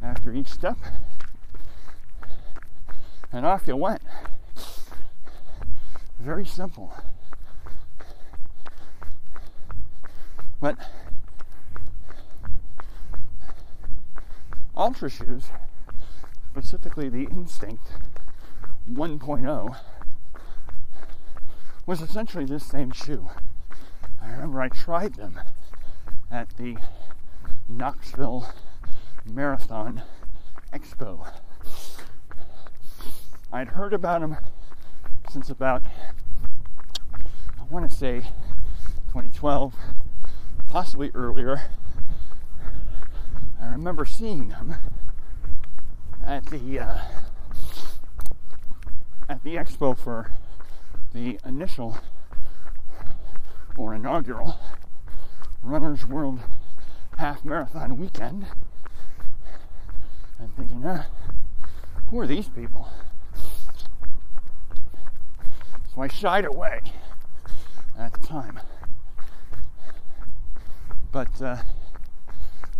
after 0.00 0.32
each 0.32 0.46
step 0.46 0.78
and 3.32 3.44
off 3.44 3.66
you 3.66 3.74
went. 3.74 4.02
Very 6.20 6.46
simple. 6.46 6.94
But 10.60 10.78
Altra 14.78 15.10
shoes, 15.10 15.50
specifically 16.52 17.08
the 17.08 17.24
Instinct 17.24 17.84
1.0, 18.88 19.76
was 21.84 22.00
essentially 22.00 22.44
this 22.44 22.64
same 22.64 22.92
shoe. 22.92 23.28
I 24.22 24.30
remember 24.30 24.62
I 24.62 24.68
tried 24.68 25.16
them 25.16 25.40
at 26.30 26.56
the 26.56 26.76
Knoxville 27.68 28.52
Marathon 29.26 30.02
Expo 30.72 31.26
I'd 33.50 33.68
heard 33.70 33.94
about 33.94 34.20
them 34.20 34.36
since 35.30 35.50
about, 35.50 35.82
I 37.14 37.64
want 37.68 37.90
to 37.90 37.96
say 37.96 38.20
2012, 39.08 39.74
possibly 40.68 41.10
earlier. 41.14 41.62
I 43.68 43.72
remember 43.72 44.06
seeing 44.06 44.48
them 44.48 44.76
at 46.24 46.46
the 46.46 46.80
uh, 46.80 46.98
at 49.28 49.44
the 49.44 49.56
expo 49.56 49.96
for 49.96 50.32
the 51.12 51.38
initial 51.44 51.98
or 53.76 53.94
inaugural 53.94 54.58
Runners 55.62 56.06
World 56.06 56.40
Half 57.18 57.44
Marathon 57.44 57.98
weekend. 57.98 58.46
I'm 60.40 60.48
thinking, 60.56 60.86
uh, 60.86 61.04
who 62.08 62.20
are 62.20 62.26
these 62.26 62.48
people? 62.48 62.88
So 65.94 66.00
I 66.00 66.08
shied 66.08 66.46
away 66.46 66.80
at 67.98 68.14
the 68.14 68.26
time. 68.26 68.60
But 71.12 71.42
uh, 71.42 71.58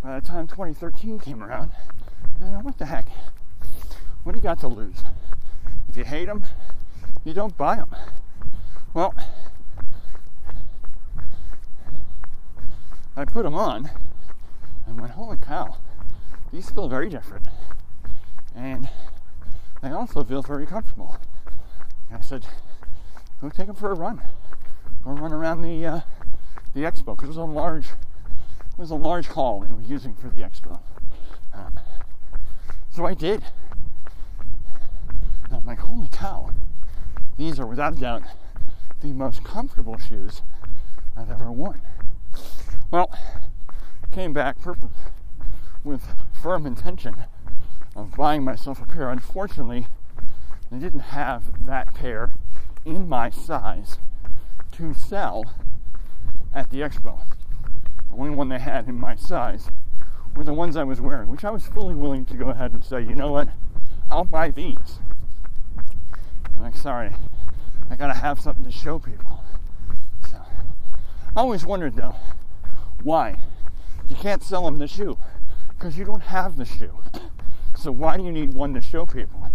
by 0.02 0.20
the 0.20 0.26
time 0.26 0.46
2013 0.46 1.18
came 1.18 1.42
around, 1.42 1.72
uh, 2.42 2.60
what 2.62 2.78
the 2.78 2.86
heck? 2.86 3.06
What 4.22 4.32
do 4.32 4.38
you 4.38 4.42
got 4.42 4.60
to 4.60 4.68
lose? 4.68 5.02
If 5.88 5.96
you 5.96 6.04
hate 6.04 6.26
them, 6.26 6.44
you 7.24 7.32
don't 7.32 7.56
buy 7.56 7.76
them. 7.76 7.94
Well, 8.94 9.14
I 13.16 13.24
put 13.24 13.42
them 13.42 13.54
on 13.54 13.90
and 14.86 15.00
went, 15.00 15.12
holy 15.12 15.36
cow, 15.36 15.76
these 16.52 16.70
feel 16.70 16.88
very 16.88 17.08
different. 17.08 17.48
And 18.54 18.88
they 19.82 19.90
also 19.90 20.24
feel 20.24 20.42
very 20.42 20.66
comfortable. 20.66 21.18
And 22.08 22.18
I 22.18 22.20
said, 22.20 22.46
go 23.40 23.48
take 23.48 23.66
them 23.66 23.76
for 23.76 23.90
a 23.90 23.94
run. 23.94 24.20
Go 25.04 25.12
run 25.12 25.32
around 25.32 25.62
the 25.62 25.86
uh, 25.86 26.00
the 26.74 26.80
expo 26.80 27.16
because 27.16 27.24
it 27.24 27.28
was 27.28 27.36
a 27.36 27.44
large 27.44 27.88
was 28.78 28.90
a 28.92 28.94
large 28.94 29.26
hall 29.26 29.60
they 29.60 29.72
were 29.72 29.82
using 29.82 30.14
for 30.14 30.28
the 30.28 30.40
expo. 30.40 30.78
Um, 31.52 31.80
so 32.90 33.04
I 33.04 33.14
did. 33.14 33.42
And 35.44 35.56
I'm 35.56 35.66
like, 35.66 35.80
holy 35.80 36.08
cow, 36.08 36.50
these 37.36 37.58
are 37.58 37.66
without 37.66 37.94
a 37.94 38.00
doubt 38.00 38.22
the 39.00 39.12
most 39.12 39.42
comfortable 39.42 39.98
shoes 39.98 40.42
I've 41.16 41.30
ever 41.30 41.50
worn. 41.50 41.80
Well, 42.90 43.12
came 44.12 44.32
back 44.32 44.56
with 45.84 46.02
firm 46.40 46.64
intention 46.64 47.24
of 47.96 48.14
buying 48.16 48.44
myself 48.44 48.80
a 48.80 48.86
pair. 48.86 49.10
Unfortunately, 49.10 49.88
they 50.70 50.78
didn't 50.78 51.00
have 51.00 51.64
that 51.66 51.94
pair 51.94 52.32
in 52.84 53.08
my 53.08 53.30
size 53.30 53.98
to 54.72 54.94
sell 54.94 55.44
at 56.54 56.70
the 56.70 56.78
expo. 56.80 57.20
The 58.10 58.16
only 58.16 58.30
one 58.30 58.48
they 58.48 58.58
had 58.58 58.88
in 58.88 58.98
my 58.98 59.16
size 59.16 59.70
were 60.36 60.44
the 60.44 60.54
ones 60.54 60.76
I 60.76 60.84
was 60.84 61.00
wearing, 61.00 61.28
which 61.28 61.44
I 61.44 61.50
was 61.50 61.66
fully 61.66 61.94
willing 61.94 62.24
to 62.26 62.34
go 62.34 62.48
ahead 62.50 62.72
and 62.72 62.84
say, 62.84 63.00
you 63.00 63.14
know 63.14 63.32
what, 63.32 63.48
I'll 64.10 64.24
buy 64.24 64.50
these. 64.50 65.00
I'm 66.56 66.62
like, 66.62 66.76
sorry, 66.76 67.14
I 67.90 67.96
gotta 67.96 68.14
have 68.14 68.40
something 68.40 68.64
to 68.64 68.72
show 68.72 68.98
people. 68.98 69.42
So, 70.30 70.38
I 71.36 71.40
always 71.40 71.64
wondered 71.64 71.96
though, 71.96 72.16
why? 73.02 73.40
You 74.08 74.16
can't 74.16 74.42
sell 74.42 74.64
them 74.64 74.78
the 74.78 74.88
shoe 74.88 75.18
because 75.68 75.96
you 75.96 76.04
don't 76.04 76.22
have 76.22 76.56
the 76.56 76.64
shoe. 76.64 76.98
So 77.76 77.92
why 77.92 78.16
do 78.16 78.24
you 78.24 78.32
need 78.32 78.54
one 78.54 78.74
to 78.74 78.80
show 78.80 79.06
people? 79.06 79.50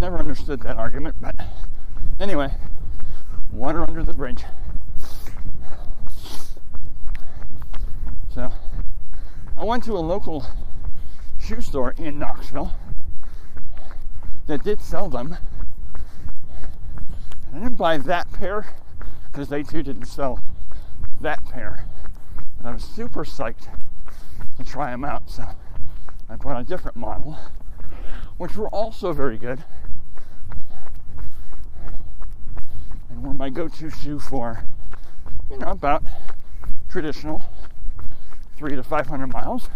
Never 0.00 0.18
understood 0.18 0.60
that 0.60 0.76
argument, 0.76 1.16
but 1.20 1.34
anyway, 2.20 2.54
water 3.50 3.84
under 3.88 4.04
the 4.04 4.12
bridge. 4.12 4.44
So 8.38 8.52
I 9.56 9.64
went 9.64 9.82
to 9.86 9.94
a 9.94 9.98
local 9.98 10.46
shoe 11.40 11.60
store 11.60 11.92
in 11.98 12.20
Knoxville 12.20 12.72
that 14.46 14.62
did 14.62 14.80
sell 14.80 15.08
them. 15.08 15.36
And 17.48 17.56
I 17.56 17.58
didn't 17.58 17.74
buy 17.74 17.98
that 17.98 18.32
pair 18.32 18.76
because 19.26 19.48
they 19.48 19.64
too 19.64 19.82
didn't 19.82 20.04
sell 20.04 20.40
that 21.20 21.44
pair. 21.46 21.84
But 22.58 22.68
I 22.68 22.72
was 22.74 22.84
super 22.84 23.24
psyched 23.24 23.66
to 24.56 24.64
try 24.64 24.92
them 24.92 25.04
out. 25.04 25.28
So 25.28 25.44
I 26.28 26.36
bought 26.36 26.60
a 26.60 26.64
different 26.64 26.96
model, 26.96 27.36
which 28.36 28.54
were 28.54 28.68
also 28.68 29.12
very 29.12 29.36
good. 29.36 29.64
And 33.10 33.20
were 33.24 33.34
my 33.34 33.50
go 33.50 33.66
to 33.66 33.90
shoe 33.90 34.20
for, 34.20 34.62
you 35.50 35.58
know, 35.58 35.70
about 35.70 36.04
traditional 36.88 37.42
three 38.58 38.74
to 38.74 38.82
500 38.82 39.28
miles. 39.28 39.68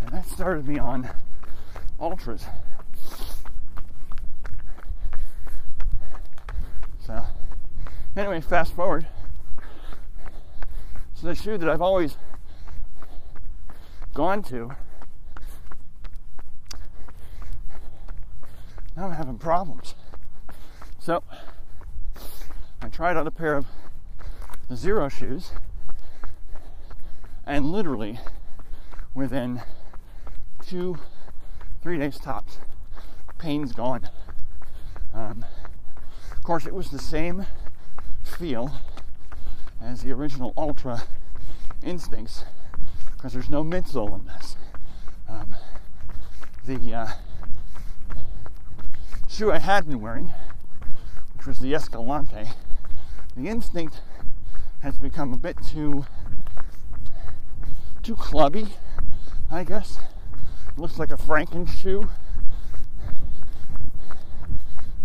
And 0.00 0.08
that 0.12 0.26
started 0.26 0.66
me 0.66 0.78
on 0.78 1.10
Altras. 2.00 2.46
So, 7.00 7.22
anyway, 8.16 8.40
fast 8.40 8.72
forward. 8.72 9.06
So, 11.12 11.26
the 11.26 11.34
shoe 11.34 11.58
that 11.58 11.68
I've 11.68 11.82
always 11.82 12.16
gone 14.14 14.42
to, 14.44 14.70
now 18.96 19.04
I'm 19.04 19.12
having 19.12 19.36
problems. 19.36 19.94
So, 20.98 21.22
I 22.80 22.88
tried 22.88 23.16
out 23.16 23.26
a 23.26 23.30
pair 23.30 23.54
of 23.54 23.66
Xero 24.70 25.10
shoes, 25.10 25.52
and 27.44 27.66
literally 27.66 28.20
within 29.14 29.62
two, 30.64 30.98
three 31.82 31.98
days 31.98 32.18
tops, 32.18 32.58
pain's 33.38 33.72
gone. 33.72 34.08
Um, 35.12 35.44
of 36.30 36.42
course, 36.42 36.66
it 36.66 36.74
was 36.74 36.90
the 36.90 36.98
same 36.98 37.46
feel 38.22 38.72
as 39.80 40.02
the 40.02 40.12
original 40.12 40.52
Altra 40.56 41.02
Instincts 41.82 42.44
because 43.12 43.32
there's 43.32 43.50
no 43.50 43.64
midsole 43.64 44.20
in 44.20 44.26
this. 44.26 44.56
Um, 45.28 45.56
the 46.64 46.94
uh, 46.94 47.08
shoe 49.28 49.50
I 49.50 49.58
had 49.58 49.88
been 49.88 50.00
wearing, 50.00 50.32
which 51.36 51.46
was 51.46 51.58
the 51.58 51.74
Escalante, 51.74 52.50
the 53.38 53.48
instinct 53.48 54.00
has 54.80 54.98
become 54.98 55.32
a 55.32 55.36
bit 55.36 55.56
too 55.64 56.04
too 58.02 58.16
clubby, 58.16 58.66
I 59.48 59.62
guess. 59.62 60.00
Looks 60.76 60.98
like 60.98 61.12
a 61.12 61.16
Franken 61.16 61.68
shoe. 61.68 62.08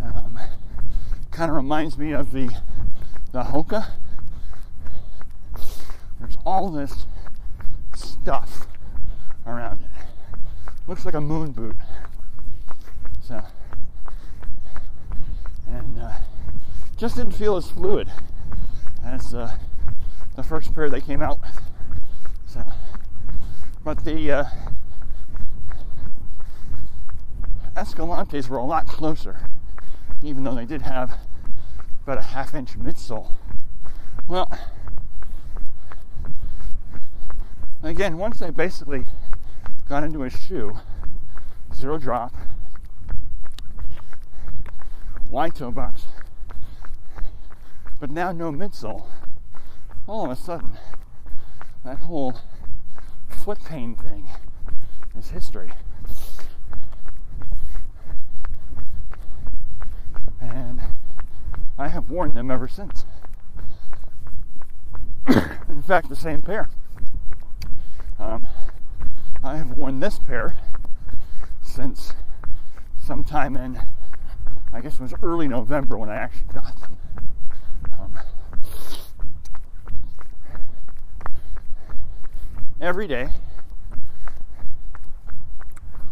Um, 0.03 0.39
kind 1.29 1.51
of 1.51 1.55
reminds 1.55 1.97
me 1.97 2.11
of 2.11 2.31
the 2.31 2.49
the 3.31 3.43
Hoka. 3.43 3.91
There's 6.19 6.37
all 6.43 6.71
this 6.71 7.05
stuff 7.93 8.65
around 9.45 9.81
it. 9.81 10.39
Looks 10.87 11.05
like 11.05 11.13
a 11.13 11.21
moon 11.21 11.51
boot. 11.51 11.75
So, 13.21 13.43
and 15.67 15.99
uh, 15.99 16.13
just 16.97 17.15
didn't 17.15 17.33
feel 17.33 17.57
as 17.57 17.69
fluid 17.69 18.11
as 19.03 19.33
uh, 19.33 19.55
the 20.35 20.43
first 20.43 20.73
pair 20.73 20.89
they 20.89 21.01
came 21.01 21.21
out 21.21 21.41
with. 21.41 21.59
So, 22.45 22.63
but 23.83 24.05
the 24.05 24.31
uh, 24.31 24.43
Escalantes 27.75 28.47
were 28.47 28.57
a 28.57 28.63
lot 28.63 28.87
closer, 28.87 29.39
even 30.21 30.43
though 30.43 30.55
they 30.55 30.65
did 30.65 30.83
have 30.83 31.17
about 32.03 32.19
a 32.19 32.21
half 32.23 32.53
inch 32.53 32.77
midsole. 32.77 33.31
Well, 34.27 34.51
again, 37.81 38.17
once 38.17 38.41
I 38.41 38.51
basically 38.51 39.05
got 39.89 40.03
into 40.03 40.23
a 40.23 40.29
shoe, 40.29 40.77
zero 41.73 41.97
drop, 41.97 42.33
wide 45.29 45.55
toe 45.55 45.71
box, 45.71 46.05
but 47.99 48.09
now 48.09 48.31
no 48.31 48.51
midsole, 48.51 49.05
all 50.07 50.25
of 50.25 50.31
a 50.31 50.35
sudden, 50.35 50.77
that 51.85 51.99
whole 51.99 52.39
foot 53.29 53.63
pain 53.63 53.95
thing 53.95 54.29
is 55.17 55.29
history. 55.29 55.71
And 60.39 60.81
I 61.77 61.87
have 61.87 62.09
worn 62.09 62.33
them 62.33 62.51
ever 62.51 62.67
since. 62.67 63.05
In 65.69 65.81
fact, 65.81 66.09
the 66.09 66.15
same 66.15 66.41
pair. 66.41 66.69
Um, 68.19 68.47
I 69.43 69.57
have 69.57 69.71
worn 69.71 69.99
this 69.99 70.19
pair 70.19 70.55
since 71.61 72.13
sometime 72.97 73.57
in, 73.57 73.81
I 74.71 74.81
guess 74.81 74.95
it 74.95 75.01
was 75.01 75.13
early 75.21 75.47
November 75.47 75.97
when 75.97 76.09
I 76.09 76.15
actually 76.15 76.53
got 76.53 76.79
them. 76.79 76.82
Um, 77.91 78.19
every 82.81 83.07
day, 83.07 83.29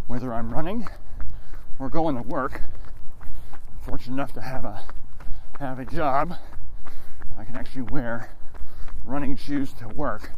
whether 0.08 0.34
I'm 0.34 0.52
running 0.54 0.88
or 1.80 1.90
going 1.90 2.16
to 2.16 2.22
work, 2.22 2.62
fortunate 3.82 4.14
enough 4.14 4.34
to 4.34 4.42
have 4.42 4.66
a 4.66 4.84
have 5.60 5.80
a 5.80 5.86
job, 5.86 6.36
I 7.38 7.44
can 7.44 7.56
actually 7.56 7.84
wear 7.84 8.30
running 9.06 9.36
shoes 9.36 9.74
to 9.74 9.88
work. 9.88 10.32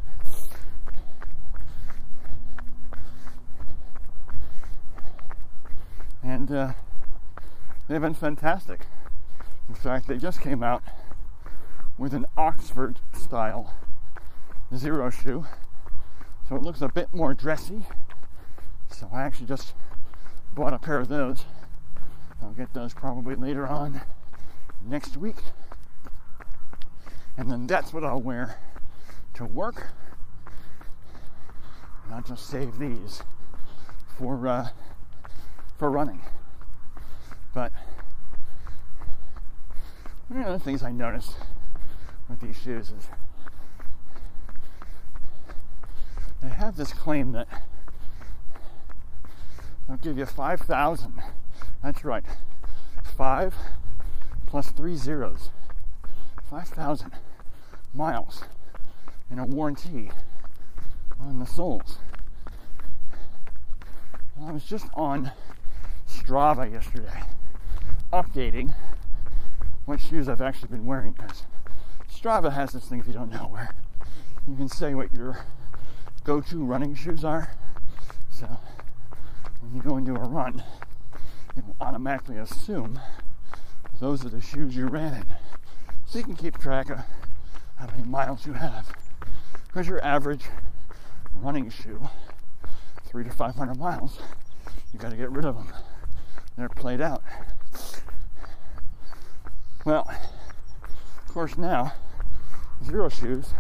And 6.22 6.52
uh, 6.52 6.74
they've 7.88 8.02
been 8.02 8.14
fantastic. 8.14 8.86
In 9.70 9.76
fact, 9.76 10.08
they 10.08 10.18
just 10.18 10.42
came 10.42 10.64
out 10.64 10.84
with 11.98 12.14
an 12.14 12.26
Oxford 12.36 13.00
style 13.14 13.74
Xero 14.74 15.12
shoe, 15.12 15.46
so 16.50 16.56
it 16.56 16.64
looks 16.64 16.82
a 16.82 16.90
bit 16.90 17.14
more 17.14 17.34
dressy. 17.34 17.84
So 18.90 19.08
I 19.14 19.22
actually 19.22 19.48
just 19.48 19.74
bought 20.54 20.74
a 20.74 20.80
pair 20.80 21.00
of 21.00 21.08
those. 21.08 21.46
I'll 22.42 22.52
get 22.52 22.74
those 22.74 22.94
probably 22.94 23.36
later 23.36 23.68
on 23.68 24.02
next 24.84 25.18
week. 25.18 25.38
And 27.38 27.52
then 27.52 27.68
that's 27.68 27.94
what 27.94 28.04
I'll 28.04 28.22
wear 28.22 28.58
to 29.36 29.46
work. 29.46 29.88
And 32.06 32.16
I'll 32.16 32.22
just 32.22 32.48
save 32.48 32.78
these 32.80 33.24
for 34.18 34.48
uh, 34.48 34.70
for 35.78 35.90
running. 35.90 36.22
But 37.54 37.72
one 40.28 40.44
of 40.44 40.52
the 40.52 40.60
things 40.60 40.84
I 40.84 40.92
noticed 40.92 41.36
with 42.30 42.40
these 42.42 42.58
shoes 42.58 42.92
is 42.92 43.08
they 46.42 46.50
have 46.50 46.76
this 46.76 46.94
claim 46.94 47.32
that 47.32 47.48
they'll 49.88 49.98
give 49.98 50.18
you 50.18 50.26
5,000. 50.26 51.14
That's 51.82 52.04
right. 52.04 52.26
Five 53.18 53.56
plus 54.48 54.70
three 54.70 54.96
zeros. 54.96 55.50
5,000 56.50 57.12
miles 57.94 58.44
in 59.32 59.40
a 59.40 59.46
warranty 59.46 60.12
on 61.20 61.40
the 61.40 61.46
soles. 61.46 61.98
I 64.42 64.52
was 64.52 64.64
just 64.66 64.88
on 64.94 65.32
Strava 66.08 66.72
yesterday, 66.72 67.24
updating 68.12 68.74
what 69.86 70.00
shoes 70.02 70.28
I've 70.28 70.42
actually 70.42 70.70
been 70.70 70.86
wearing 70.86 71.14
because 71.14 71.44
Strava 72.24 72.54
has 72.54 72.72
this 72.72 72.86
thing 72.86 73.00
if 73.00 73.08
you 73.08 73.12
don't 73.12 73.30
know 73.30 73.50
where 73.50 73.76
you 74.48 74.56
can 74.56 74.70
say 74.70 74.94
what 74.94 75.14
your 75.14 75.42
go-to 76.24 76.64
running 76.64 76.96
shoes 76.96 77.26
are. 77.26 77.52
So 78.30 78.48
when 79.60 79.76
you 79.76 79.82
go 79.82 79.98
into 79.98 80.16
a 80.16 80.26
run, 80.26 80.64
it 81.58 81.66
will 81.66 81.76
automatically 81.82 82.38
assume 82.38 82.98
those 84.00 84.26
are 84.26 84.30
the 84.30 84.40
shoes 84.40 84.74
you 84.74 84.88
ran 84.88 85.14
in. 85.16 85.26
So 86.06 86.18
you 86.18 86.24
can 86.24 86.38
keep 86.38 86.58
track 86.58 86.90
of 86.90 87.00
how 87.76 87.88
many 87.88 88.04
miles 88.04 88.46
you 88.46 88.54
have. 88.54 88.94
Because 89.68 89.90
your 89.90 90.02
average 90.02 90.46
running 91.36 91.70
shoe, 91.70 92.08
three 93.06 93.26
to 93.26 93.32
500 93.32 93.78
miles, 93.78 94.20
you 94.94 95.00
got 95.00 95.12
to 95.12 95.18
get 95.18 95.30
rid 95.30 95.44
of 95.44 95.56
them. 95.56 95.74
They're 96.58 96.70
played 96.70 97.02
out. 97.02 97.22
Well, 99.84 100.10
of 100.10 101.34
course 101.34 101.58
now, 101.58 101.92
Xero 102.82 103.12
Shoes 103.12 103.54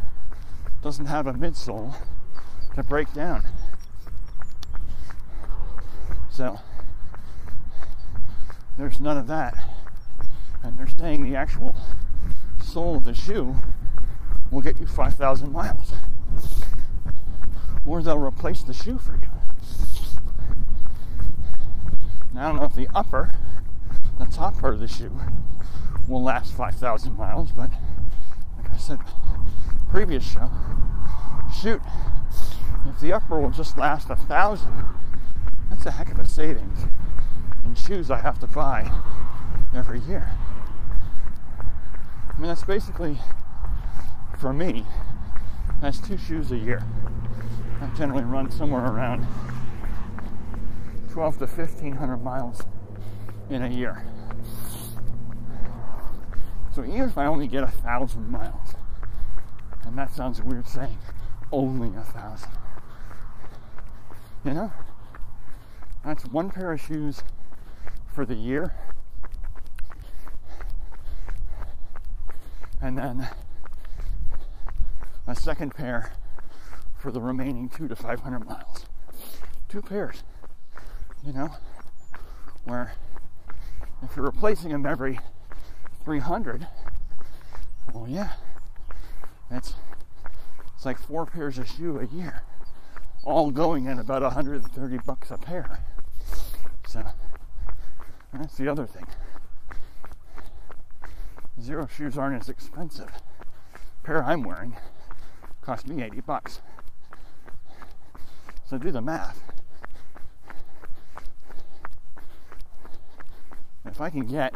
doesn't 0.82 1.06
have 1.06 1.28
a 1.28 1.34
midsole 1.34 1.96
to 2.76 2.84
break 2.84 3.12
down. 3.14 3.44
So 6.30 6.60
there's 8.78 9.00
none 9.00 9.18
of 9.18 9.28
that. 9.28 9.56
And 10.64 10.78
they're 10.78 10.88
saying 10.88 11.24
the 11.24 11.36
actual 11.36 11.76
sole 12.62 12.98
of 12.98 13.04
the 13.04 13.14
shoe 13.14 13.56
will 14.50 14.62
get 14.62 14.80
you 14.80 14.88
5,000 14.88 15.52
miles. 15.52 15.94
Or 17.86 18.02
they'll 18.02 18.18
replace 18.18 18.64
the 18.64 18.74
shoe 18.74 18.98
for 18.98 19.14
you. 19.14 19.28
Now, 22.34 22.46
I 22.46 22.48
don't 22.48 22.56
know 22.58 22.66
if 22.66 22.74
the 22.74 22.88
upper, 22.96 23.32
the 24.18 24.26
top 24.26 24.58
part 24.58 24.74
of 24.74 24.80
the 24.80 24.88
shoe, 24.88 25.12
will 26.08 26.24
last 26.24 26.54
5,000 26.54 27.16
miles, 27.16 27.52
but 27.52 27.70
like 28.58 28.72
I 28.72 28.78
said, 28.78 29.00
previous 29.90 30.24
show, 30.24 30.50
shoot, 31.62 31.82
if 32.88 33.00
the 33.00 33.14
upper 33.14 33.40
will 33.40 33.50
just 33.50 33.78
last 33.78 34.10
a 34.10 34.16
thousand, 34.16 34.86
that's 35.70 35.86
a 35.86 35.92
heck 35.92 36.12
of 36.12 36.20
a 36.20 36.28
savings 36.28 36.86
in 37.64 37.76
shoes 37.76 38.12
I 38.12 38.20
have 38.20 38.40
to 38.40 38.48
buy 38.48 38.92
every 39.74 40.00
year. 40.00 40.32
I 42.30 42.40
mean, 42.40 42.48
that's 42.48 42.64
basically, 42.64 43.20
for 44.40 44.54
me, 44.54 44.86
that's 45.82 46.00
two 46.00 46.18
shoes 46.18 46.52
a 46.52 46.58
year. 46.58 46.84
I 47.82 47.88
generally 47.96 48.24
run 48.24 48.52
somewhere 48.52 48.86
around 48.86 49.28
12 51.12 51.38
to 51.40 51.46
1500 51.46 52.18
miles 52.18 52.62
in 53.50 53.62
a 53.62 53.70
year. 53.70 54.04
So 56.74 56.84
even 56.84 57.02
if 57.02 57.18
I 57.20 57.28
only 57.28 57.48
get 57.48 57.64
a 57.64 57.68
thousand 57.68 58.32
miles, 58.32 58.74
and 59.86 59.96
that 59.96 60.12
sounds 60.12 60.40
a 60.40 60.44
weird 60.44 60.68
saying 60.68 60.98
only 61.52 61.96
a 61.96 62.02
thousand, 62.02 62.50
you 64.44 64.54
know, 64.54 64.72
that's 66.04 66.26
one 66.26 66.50
pair 66.50 66.72
of 66.72 66.82
shoes 66.82 67.22
for 68.12 68.26
the 68.26 68.34
year. 68.34 68.74
And 72.82 72.98
then 72.98 73.30
a 75.28 75.36
second 75.36 75.76
pair 75.76 76.12
for 76.98 77.12
the 77.12 77.22
remaining 77.22 77.70
two 77.70 77.88
to 77.88 77.96
500 77.96 78.46
miles. 78.46 78.86
Two 79.70 79.82
pairs, 79.82 80.24
you 81.26 81.34
know, 81.34 81.52
where 82.66 82.94
if 84.02 84.16
you're 84.16 84.26
replacing 84.26 84.72
them 84.72 84.86
every 84.86 85.20
300, 86.04 86.68
well, 87.94 88.08
yeah, 88.08 88.34
that's 89.50 89.76
it's 90.76 90.86
like 90.86 91.00
four 91.00 91.26
pairs 91.26 91.58
of 91.58 91.70
shoe 91.70 91.98
a 91.98 92.06
year, 92.14 92.44
all 93.24 93.52
going 93.52 93.88
at 93.88 93.98
about 93.98 94.22
130 94.22 94.98
bucks 95.06 95.32
a 95.32 95.38
pair. 95.38 95.80
So 96.88 97.04
that's 98.34 98.58
the 98.58 98.68
other 98.68 98.86
thing. 98.86 99.06
Xero 101.62 101.90
shoes 101.90 102.18
aren't 102.18 102.42
as 102.42 102.50
expensive. 102.50 103.12
The 103.40 104.04
pair 104.04 104.24
I'm 104.26 104.44
wearing 104.44 104.76
cost 105.62 105.88
me 105.88 106.04
80 106.04 106.20
bucks. 106.22 106.60
So 108.66 108.78
do 108.78 108.92
the 108.92 109.02
math. 109.02 109.40
If 113.86 114.02
I 114.02 114.10
can 114.10 114.26
get 114.26 114.54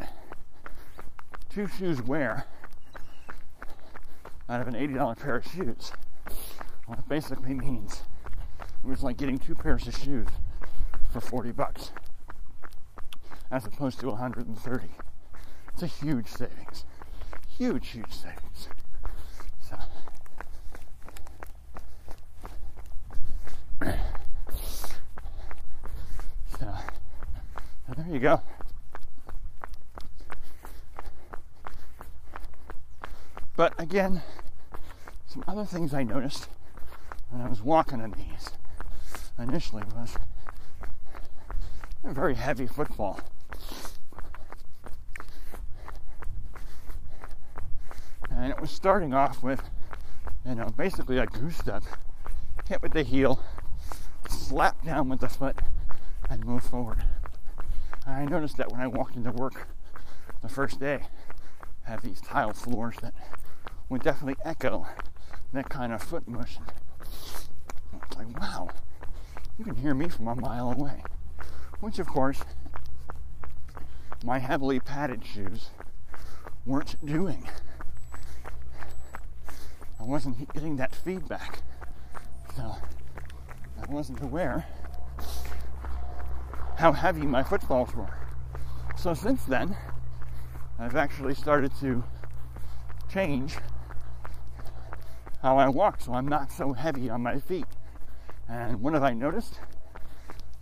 two 1.57 1.67
shoes 1.79 2.03
wear 2.03 2.45
out 4.47 4.61
of 4.61 4.67
an 4.67 4.75
$80 4.75 5.19
pair 5.19 5.37
of 5.37 5.43
shoes, 5.43 5.91
well, 6.87 6.99
it 6.99 7.09
basically 7.09 7.55
means 7.55 8.03
it 8.59 8.87
was 8.87 9.01
like 9.01 9.17
getting 9.17 9.39
two 9.39 9.55
pairs 9.55 9.87
of 9.87 9.97
shoes 9.97 10.27
for 11.11 11.19
40 11.19 11.53
bucks 11.53 11.91
as 13.49 13.65
opposed 13.65 13.99
to 14.01 14.09
130. 14.09 14.85
It's 15.73 15.81
a 15.81 15.87
huge 15.87 16.27
savings. 16.27 16.85
Huge, 17.57 17.87
huge 17.87 18.13
savings. 18.13 18.67
So 19.67 19.77
so, 26.59 26.67
so 27.87 27.93
there 27.97 28.13
you 28.13 28.19
go. 28.19 28.43
But 33.57 33.73
again, 33.79 34.21
some 35.25 35.43
other 35.47 35.65
things 35.65 35.91
I 35.91 36.03
noticed 36.03 36.47
when 37.31 37.41
I 37.41 37.49
was 37.49 37.63
walking 37.63 37.99
in 37.99 38.11
these 38.11 38.51
initially 39.39 39.81
was 39.95 40.15
a 42.03 42.13
very 42.13 42.35
heavy 42.35 42.67
footfall. 42.67 43.19
And 48.29 48.51
it 48.51 48.61
was 48.61 48.69
starting 48.69 49.15
off 49.15 49.41
with, 49.41 49.63
you 50.45 50.53
know, 50.53 50.69
basically 50.77 51.17
a 51.17 51.25
goose 51.25 51.57
step, 51.57 51.81
hit 52.69 52.83
with 52.83 52.93
the 52.93 53.01
heel, 53.01 53.43
slap 54.29 54.85
down 54.85 55.09
with 55.09 55.21
the 55.21 55.29
foot, 55.29 55.57
and 56.29 56.45
move 56.45 56.63
forward. 56.63 57.03
I 58.05 58.23
noticed 58.25 58.57
that 58.57 58.71
when 58.71 58.81
I 58.81 58.87
walked 58.87 59.15
into 59.15 59.31
work 59.31 59.67
the 60.43 60.49
first 60.49 60.79
day, 60.79 60.99
I 61.87 61.89
have 61.89 62.03
these 62.03 62.21
tile 62.21 62.53
floors 62.53 62.97
that 63.01 63.15
would 63.89 64.03
definitely 64.03 64.35
echo 64.43 64.85
that 65.53 65.69
kind 65.69 65.93
of 65.93 66.01
foot 66.01 66.27
motion. 66.27 66.63
It's 67.01 68.17
like, 68.17 68.39
wow, 68.39 68.69
you 69.57 69.65
can 69.65 69.75
hear 69.75 69.93
me 69.93 70.09
from 70.09 70.27
a 70.27 70.35
mile 70.35 70.71
away. 70.71 71.03
Which, 71.79 71.99
of 71.99 72.07
course, 72.07 72.41
my 74.23 74.39
heavily 74.39 74.79
padded 74.79 75.25
shoes 75.25 75.69
weren't 76.65 76.95
doing. 77.05 77.47
I 79.99 80.03
wasn't 80.03 80.53
getting 80.53 80.75
that 80.77 80.93
feedback. 80.93 81.61
So 82.55 82.75
I 83.81 83.91
wasn't 83.91 84.21
aware 84.21 84.65
how 86.77 86.91
heavy 86.91 87.25
my 87.25 87.43
footfalls 87.43 87.95
were. 87.95 88.17
So 88.97 89.13
since 89.13 89.43
then, 89.45 89.75
I've 90.79 90.95
actually 90.95 91.35
started 91.35 91.71
to 91.79 92.03
change 93.09 93.57
how 95.47 95.57
I 95.57 95.69
walk 95.69 96.01
so 96.01 96.13
I'm 96.13 96.27
not 96.27 96.51
so 96.51 96.73
heavy 96.73 97.09
on 97.09 97.23
my 97.23 97.39
feet. 97.39 97.67
And 98.49 98.81
what 98.81 98.93
have 98.93 99.03
I 99.03 99.13
noticed? 99.13 99.61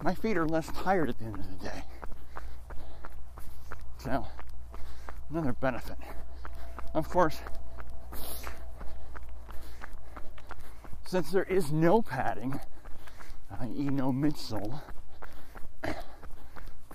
My 0.03 0.13
feet 0.13 0.37
are 0.37 0.47
less 0.47 0.67
tired 0.67 1.09
at 1.09 1.17
the 1.17 1.25
end 1.25 1.39
of 1.39 1.59
the 1.59 1.65
day. 1.65 1.83
So, 3.97 4.27
another 5.31 5.53
benefit. 5.53 5.97
Of 6.93 7.09
course, 7.09 7.39
since 11.07 11.31
there 11.31 11.45
is 11.45 11.71
no 11.71 12.03
padding, 12.03 12.59
i.e., 13.59 13.89
no 13.89 14.13
midsole, 14.13 14.81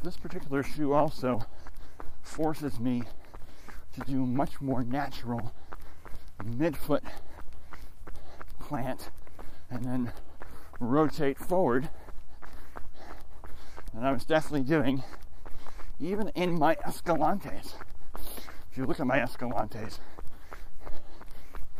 this 0.04 0.16
particular 0.16 0.62
shoe 0.62 0.92
also 0.92 1.44
forces 2.22 2.78
me 2.78 3.02
to 3.94 4.00
do 4.02 4.24
much 4.24 4.60
more 4.60 4.84
natural 4.84 5.52
midfoot 6.40 7.02
plant 8.70 9.10
and 9.68 9.84
then 9.84 10.12
rotate 10.78 11.36
forward. 11.36 11.90
And 13.92 14.06
I 14.06 14.12
was 14.12 14.24
definitely 14.24 14.62
doing 14.62 15.02
even 15.98 16.28
in 16.36 16.56
my 16.56 16.76
Escalantes. 16.86 17.74
If 18.70 18.78
you 18.78 18.86
look 18.86 19.00
at 19.00 19.08
my 19.08 19.18
Escalantes, 19.18 19.98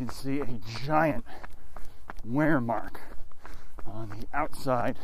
you 0.01 0.07
can 0.07 0.09
see 0.09 0.41
a 0.41 0.59
giant 0.84 1.24
wear 2.24 2.61
mark 2.61 3.01
on 3.86 4.09
the 4.11 4.26
outside 4.36 4.99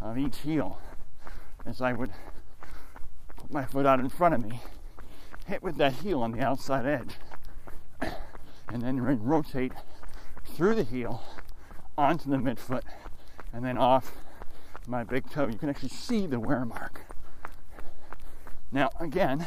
of 0.00 0.16
each 0.16 0.38
heel 0.38 0.78
as 1.66 1.82
I 1.82 1.92
would 1.92 2.12
put 3.36 3.52
my 3.52 3.64
foot 3.64 3.84
out 3.84 3.98
in 3.98 4.08
front 4.08 4.36
of 4.36 4.46
me, 4.46 4.60
hit 5.48 5.60
with 5.60 5.76
that 5.78 5.94
heel 5.94 6.22
on 6.22 6.30
the 6.30 6.40
outside 6.40 6.86
edge, 6.86 7.16
and 8.72 8.82
then 8.82 9.00
rotate 9.00 9.72
through 10.44 10.74
the 10.74 10.82
heel 10.82 11.22
onto 11.96 12.30
the 12.30 12.36
midfoot 12.36 12.82
and 13.52 13.64
then 13.64 13.78
off 13.78 14.12
my 14.86 15.04
big 15.04 15.30
toe. 15.30 15.46
You 15.46 15.58
can 15.58 15.68
actually 15.68 15.88
see 15.90 16.26
the 16.26 16.40
wear 16.40 16.64
mark. 16.64 17.02
Now, 18.70 18.90
again, 19.00 19.46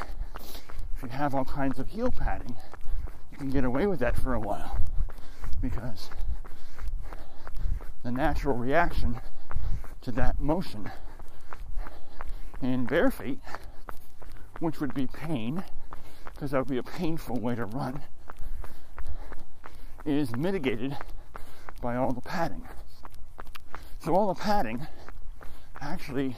if 0.96 1.04
you 1.04 1.10
have 1.10 1.36
all 1.36 1.46
kinds 1.46 1.80
of 1.80 1.90
heel 1.90 2.12
padding, 2.12 2.56
you 3.32 3.38
can 3.38 3.50
get 3.50 3.64
away 3.64 3.88
with 3.88 4.00
that 4.00 4.16
for 4.16 4.34
a 4.34 4.40
while 4.40 4.80
because 5.62 6.10
the 8.04 8.12
natural 8.12 8.56
reaction 8.56 9.22
to 10.02 10.12
that 10.12 10.42
motion 10.42 10.90
in 12.62 12.86
bare 12.86 13.12
feet, 13.12 13.40
which 14.60 14.80
would 14.80 14.94
be 14.94 15.08
pain, 15.08 15.64
because 16.34 16.52
that 16.52 16.60
would 16.60 16.68
be 16.68 16.78
a 16.78 16.84
painful 16.84 17.40
way 17.40 17.56
to 17.56 17.66
run, 17.66 18.02
is 20.06 20.36
mitigated 20.36 20.98
by 21.82 21.96
all 21.96 22.12
the 22.12 22.22
padding. 22.22 22.68
So, 24.00 24.16
all 24.16 24.34
the 24.34 24.40
padding 24.40 24.88
actually 25.80 26.36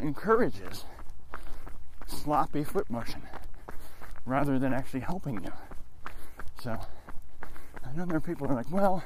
encourages 0.00 0.84
sloppy 2.06 2.64
foot 2.64 2.88
motion 2.90 3.22
rather 4.24 4.58
than 4.58 4.72
actually 4.72 5.00
helping 5.00 5.42
you. 5.42 5.52
So, 6.60 6.78
I 7.84 7.96
know 7.96 8.04
there 8.04 8.16
are 8.16 8.20
people 8.20 8.46
who 8.46 8.52
are 8.54 8.56
like, 8.56 8.70
well, 8.70 9.02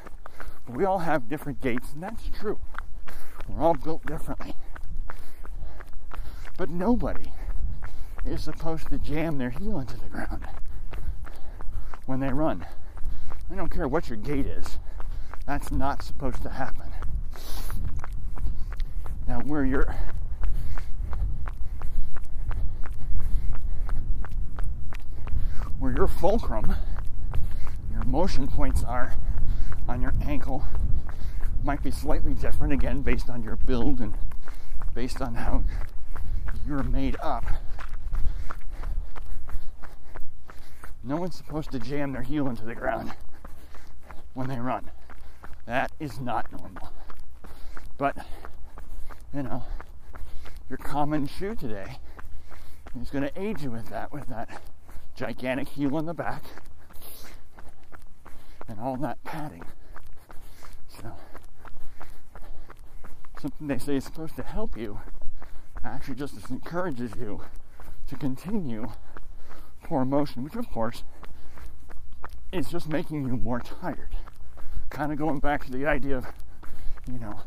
we 0.68 0.84
all 0.84 1.00
have 1.00 1.28
different 1.28 1.60
gaits, 1.60 1.92
and 1.92 2.02
that's 2.02 2.28
true. 2.28 2.58
We're 3.48 3.62
all 3.62 3.74
built 3.74 4.06
differently. 4.06 4.54
But 6.56 6.70
nobody 6.70 7.32
is 8.24 8.44
supposed 8.44 8.88
to 8.90 8.98
jam 8.98 9.38
their 9.38 9.50
heel 9.50 9.78
into 9.80 9.96
the 9.96 10.08
ground 10.08 10.46
when 12.06 12.20
they 12.20 12.32
run. 12.32 12.64
I 13.52 13.54
don't 13.54 13.68
care 13.70 13.86
what 13.86 14.08
your 14.08 14.16
gait 14.16 14.46
is. 14.46 14.78
That's 15.46 15.70
not 15.70 16.02
supposed 16.02 16.42
to 16.42 16.48
happen. 16.48 16.86
Now, 19.28 19.40
where 19.40 19.62
you're 19.62 19.94
where 25.78 25.92
your 25.92 26.08
fulcrum, 26.08 26.74
your 27.92 28.04
motion 28.04 28.48
points 28.48 28.82
are 28.84 29.16
on 29.86 30.00
your 30.00 30.14
ankle 30.22 30.64
might 31.62 31.82
be 31.82 31.90
slightly 31.90 32.32
different 32.32 32.72
again 32.72 33.02
based 33.02 33.28
on 33.28 33.42
your 33.42 33.56
build 33.56 34.00
and 34.00 34.14
based 34.94 35.20
on 35.20 35.34
how 35.34 35.62
you're 36.66 36.82
made 36.82 37.16
up. 37.22 37.44
No 41.04 41.16
one's 41.16 41.36
supposed 41.36 41.70
to 41.72 41.78
jam 41.78 42.12
their 42.12 42.22
heel 42.22 42.48
into 42.48 42.64
the 42.64 42.74
ground 42.74 43.12
when 44.34 44.48
they 44.48 44.58
run. 44.58 44.90
That 45.66 45.92
is 46.00 46.20
not 46.20 46.50
normal. 46.52 46.92
But, 47.98 48.16
you 49.34 49.42
know, 49.42 49.64
your 50.68 50.78
common 50.78 51.26
shoe 51.26 51.54
today 51.54 51.98
is 53.00 53.10
going 53.10 53.24
to 53.24 53.40
aid 53.40 53.60
you 53.60 53.70
with 53.70 53.88
that, 53.90 54.12
with 54.12 54.26
that 54.26 54.62
gigantic 55.14 55.68
heel 55.68 55.98
in 55.98 56.06
the 56.06 56.14
back 56.14 56.42
and 58.68 58.80
all 58.80 58.96
that 58.96 59.22
padding. 59.24 59.64
So, 60.88 61.12
something 63.40 63.66
they 63.66 63.78
say 63.78 63.96
is 63.96 64.04
supposed 64.04 64.36
to 64.36 64.42
help 64.42 64.76
you 64.76 65.00
actually 65.84 66.14
just 66.14 66.50
encourages 66.50 67.12
you 67.18 67.42
to 68.08 68.16
continue 68.16 68.92
poor 69.82 70.04
motion, 70.04 70.44
which 70.44 70.54
of 70.54 70.70
course 70.70 71.04
is 72.52 72.68
just 72.68 72.88
making 72.88 73.26
you 73.26 73.36
more 73.36 73.60
tired. 73.60 74.16
Kind 74.92 75.10
of 75.10 75.16
going 75.16 75.38
back 75.38 75.64
to 75.64 75.72
the 75.72 75.86
idea 75.86 76.18
of, 76.18 76.26
you 77.10 77.18
know, 77.18 77.40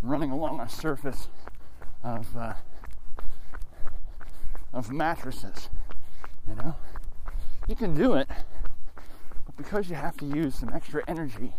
running 0.00 0.30
along 0.30 0.58
a 0.58 0.70
surface 0.70 1.28
of 2.02 2.34
uh, 2.34 2.54
of 4.72 4.90
mattresses. 4.90 5.68
You 6.48 6.54
know, 6.54 6.76
you 7.68 7.76
can 7.76 7.94
do 7.94 8.14
it, 8.14 8.26
but 9.44 9.54
because 9.58 9.90
you 9.90 9.96
have 9.96 10.16
to 10.16 10.24
use 10.24 10.54
some 10.54 10.70
extra 10.70 11.02
energy 11.06 11.52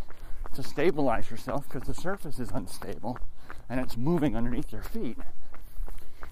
to 0.56 0.64
stabilize 0.64 1.30
yourself 1.30 1.70
because 1.70 1.88
the 1.88 1.94
surface 1.94 2.40
is 2.40 2.50
unstable 2.50 3.20
and 3.70 3.80
it's 3.80 3.96
moving 3.96 4.36
underneath 4.36 4.72
your 4.72 4.82
feet, 4.82 5.20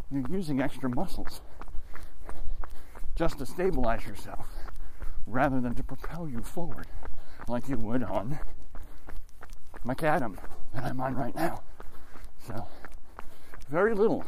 you're 0.09 0.25
using 0.27 0.59
extra 0.59 0.89
muscles 0.89 1.41
just 3.15 3.37
to 3.37 3.45
stabilize 3.45 4.07
yourself 4.07 4.47
rather 5.27 5.61
than 5.61 5.75
to 5.75 5.83
propel 5.83 6.27
you 6.27 6.41
forward 6.41 6.87
like 7.47 7.69
you 7.69 7.77
would 7.77 8.01
on 8.01 8.39
macadam 9.85 10.37
that 10.73 10.83
I'm 10.83 10.99
on 10.99 11.15
right 11.15 11.35
now. 11.35 11.61
So, 12.45 12.67
very 13.69 13.93
little 13.93 14.25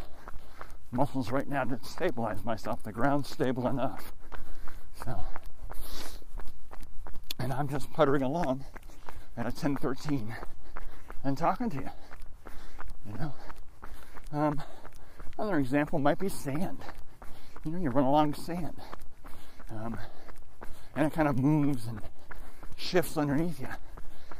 muscles 0.91 1.31
right 1.31 1.47
now 1.47 1.63
to 1.63 1.79
stabilize 1.83 2.43
myself. 2.45 2.83
The 2.83 2.91
ground's 2.91 3.29
stable 3.29 3.67
enough. 3.67 4.13
So, 5.03 5.19
and 7.39 7.51
I'm 7.51 7.67
just 7.67 7.91
puttering 7.91 8.21
along 8.21 8.65
at 9.35 9.43
a 9.43 9.49
1013 9.49 10.35
and 11.23 11.37
talking 11.37 11.69
to 11.71 11.77
you. 11.77 11.89
You 13.07 13.17
know, 13.17 13.33
um, 14.31 14.61
another 15.37 15.57
example 15.59 15.99
might 15.99 16.19
be 16.19 16.29
sand. 16.29 16.79
You 17.65 17.71
know, 17.71 17.79
you 17.79 17.89
run 17.89 18.05
along 18.05 18.33
sand, 18.35 18.75
um, 19.69 19.97
and 20.95 21.07
it 21.07 21.13
kind 21.13 21.27
of 21.27 21.37
moves 21.37 21.87
and 21.87 22.01
shifts 22.75 23.17
underneath 23.17 23.59
you. 23.59 23.67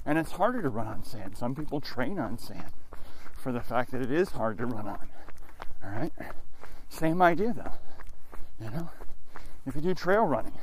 And 0.06 0.18
it's 0.18 0.34
harder 0.34 0.62
to 0.62 0.70
run 0.70 0.88
on 0.88 1.04
sand. 1.04 1.38
Some 1.38 1.56
people 1.56 1.80
train 1.80 2.20
on 2.20 2.38
sand 2.38 2.72
for 3.38 3.52
the 3.52 3.62
fact 3.62 3.92
that 3.92 4.02
it 4.02 4.12
is 4.12 4.32
hard 4.32 4.58
to 4.58 4.66
run 4.66 4.88
on. 4.88 5.10
All 5.84 5.90
right? 5.90 6.14
Same 6.90 7.22
idea 7.22 7.54
though. 7.54 7.74
You 8.64 8.72
know? 8.72 8.90
If 9.66 9.76
you 9.76 9.82
do 9.82 9.94
trail 9.94 10.26
running, 10.26 10.58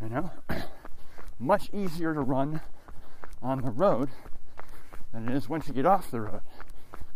you 0.00 0.08
know, 0.08 0.30
much 1.38 1.70
easier 1.72 2.14
to 2.14 2.20
run 2.20 2.60
on 3.42 3.62
the 3.62 3.70
road 3.70 4.10
than 5.12 5.28
it 5.28 5.34
is 5.34 5.48
once 5.48 5.66
you 5.68 5.74
get 5.74 5.86
off 5.86 6.10
the 6.10 6.20
road. 6.20 6.40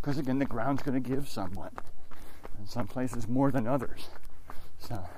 Because 0.01 0.18
again, 0.18 0.39
the 0.39 0.47
ground's 0.47 0.83
going 0.83 1.01
to 1.01 1.09
give 1.09 1.28
somewhat. 1.28 1.72
In 2.59 2.66
some 2.66 2.87
places 2.87 3.28
more 3.28 3.51
than 3.51 3.66
others. 3.66 4.09
So, 4.78 5.09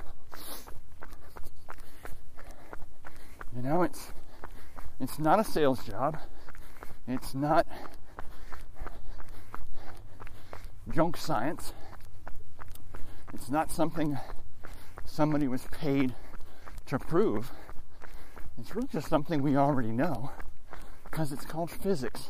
you 3.55 3.63
know, 3.63 3.83
it's 3.83 4.13
it's 5.03 5.19
not 5.19 5.41
a 5.41 5.45
sales 5.45 5.85
job. 5.85 6.17
It's 7.09 7.35
not 7.35 7.67
junk 10.95 11.17
science. 11.17 11.73
It's 13.35 13.51
not 13.51 13.73
something 13.73 14.17
somebody 15.05 15.49
was 15.49 15.67
paid 15.73 16.15
to 16.87 17.01
prove. 17.01 17.51
It's 18.57 18.77
really 18.77 18.87
just 18.93 19.09
something 19.09 19.43
we 19.43 19.57
already 19.57 19.91
know 19.91 20.31
because 21.11 21.33
it's 21.33 21.45
called 21.45 21.73
physics. 21.73 22.29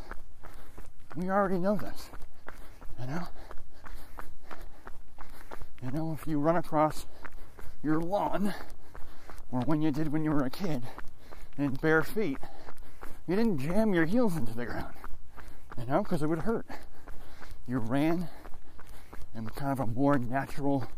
We 1.15 1.29
already 1.29 1.59
know 1.59 1.77
this. 1.77 2.09
You 2.99 3.07
know? 3.07 3.29
You 5.83 5.91
know, 5.91 6.17
if 6.19 6.27
you 6.27 6.39
run 6.39 6.57
across 6.57 7.07
your 7.83 8.01
lawn, 8.01 8.55
or 9.51 9.61
when 9.61 9.83
you 9.83 9.91
did 9.91 10.11
when 10.11 10.25
you 10.25 10.31
were 10.31 10.45
a 10.45 10.51
kid, 10.51 10.85
in 11.59 11.75
bare 11.75 12.03
feet, 12.03 12.39
you 13.27 13.37
didn't 13.37 13.59
jam 13.59 13.95
your 13.95 14.05
heels 14.05 14.37
into 14.37 14.55
the 14.55 14.67
ground, 14.67 14.95
you 15.79 15.87
know, 15.87 16.03
because 16.03 16.23
it 16.23 16.27
would 16.27 16.41
hurt. 16.41 16.67
You 17.67 17.79
ran 17.79 18.29
in 19.35 19.47
kind 19.51 19.73
of 19.73 19.81
a 19.81 19.87
more 19.87 20.19
natural 20.19 20.89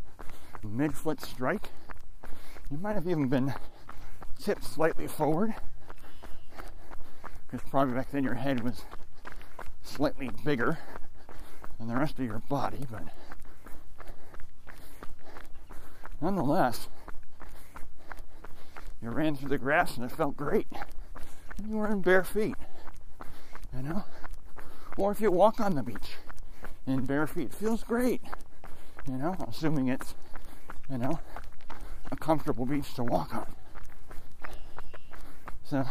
mid-foot 0.63 1.21
strike. 1.21 1.69
You 2.71 2.77
might 2.77 2.95
have 2.95 3.07
even 3.07 3.27
been 3.29 3.53
tipped 4.41 4.63
slightly 4.63 5.07
forward, 5.07 5.53
because 7.47 7.67
probably 7.69 7.93
back 7.93 8.11
then 8.11 8.23
your 8.23 8.33
head 8.33 8.63
was 8.63 8.83
slightly 9.83 10.31
bigger 10.43 10.79
than 11.77 11.87
the 11.87 11.95
rest 11.95 12.17
of 12.17 12.25
your 12.25 12.39
body, 12.49 12.85
but 12.89 13.03
nonetheless, 16.19 16.89
you 19.01 19.11
ran 19.11 19.35
through 19.35 19.49
the 19.49 19.57
grass 19.57 19.95
and 19.95 20.05
it 20.05 20.11
felt 20.11 20.35
great. 20.35 20.67
And 21.57 21.69
you 21.69 21.77
were 21.77 21.87
in 21.87 22.01
bare 22.01 22.23
feet, 22.23 22.55
you 23.75 23.81
know? 23.81 24.03
Or 24.97 25.11
if 25.11 25.21
you 25.21 25.31
walk 25.31 25.59
on 25.59 25.75
the 25.75 25.83
beach 25.83 26.17
in 26.85 27.05
bare 27.05 27.27
feet, 27.27 27.53
feels 27.53 27.83
great, 27.83 28.21
you 29.07 29.17
know? 29.17 29.35
Assuming 29.47 29.87
it's, 29.87 30.15
you 30.89 30.97
know, 30.97 31.19
a 32.11 32.15
comfortable 32.15 32.65
beach 32.65 32.93
to 32.95 33.03
walk 33.03 33.33
on. 33.33 33.55
So 35.63 35.85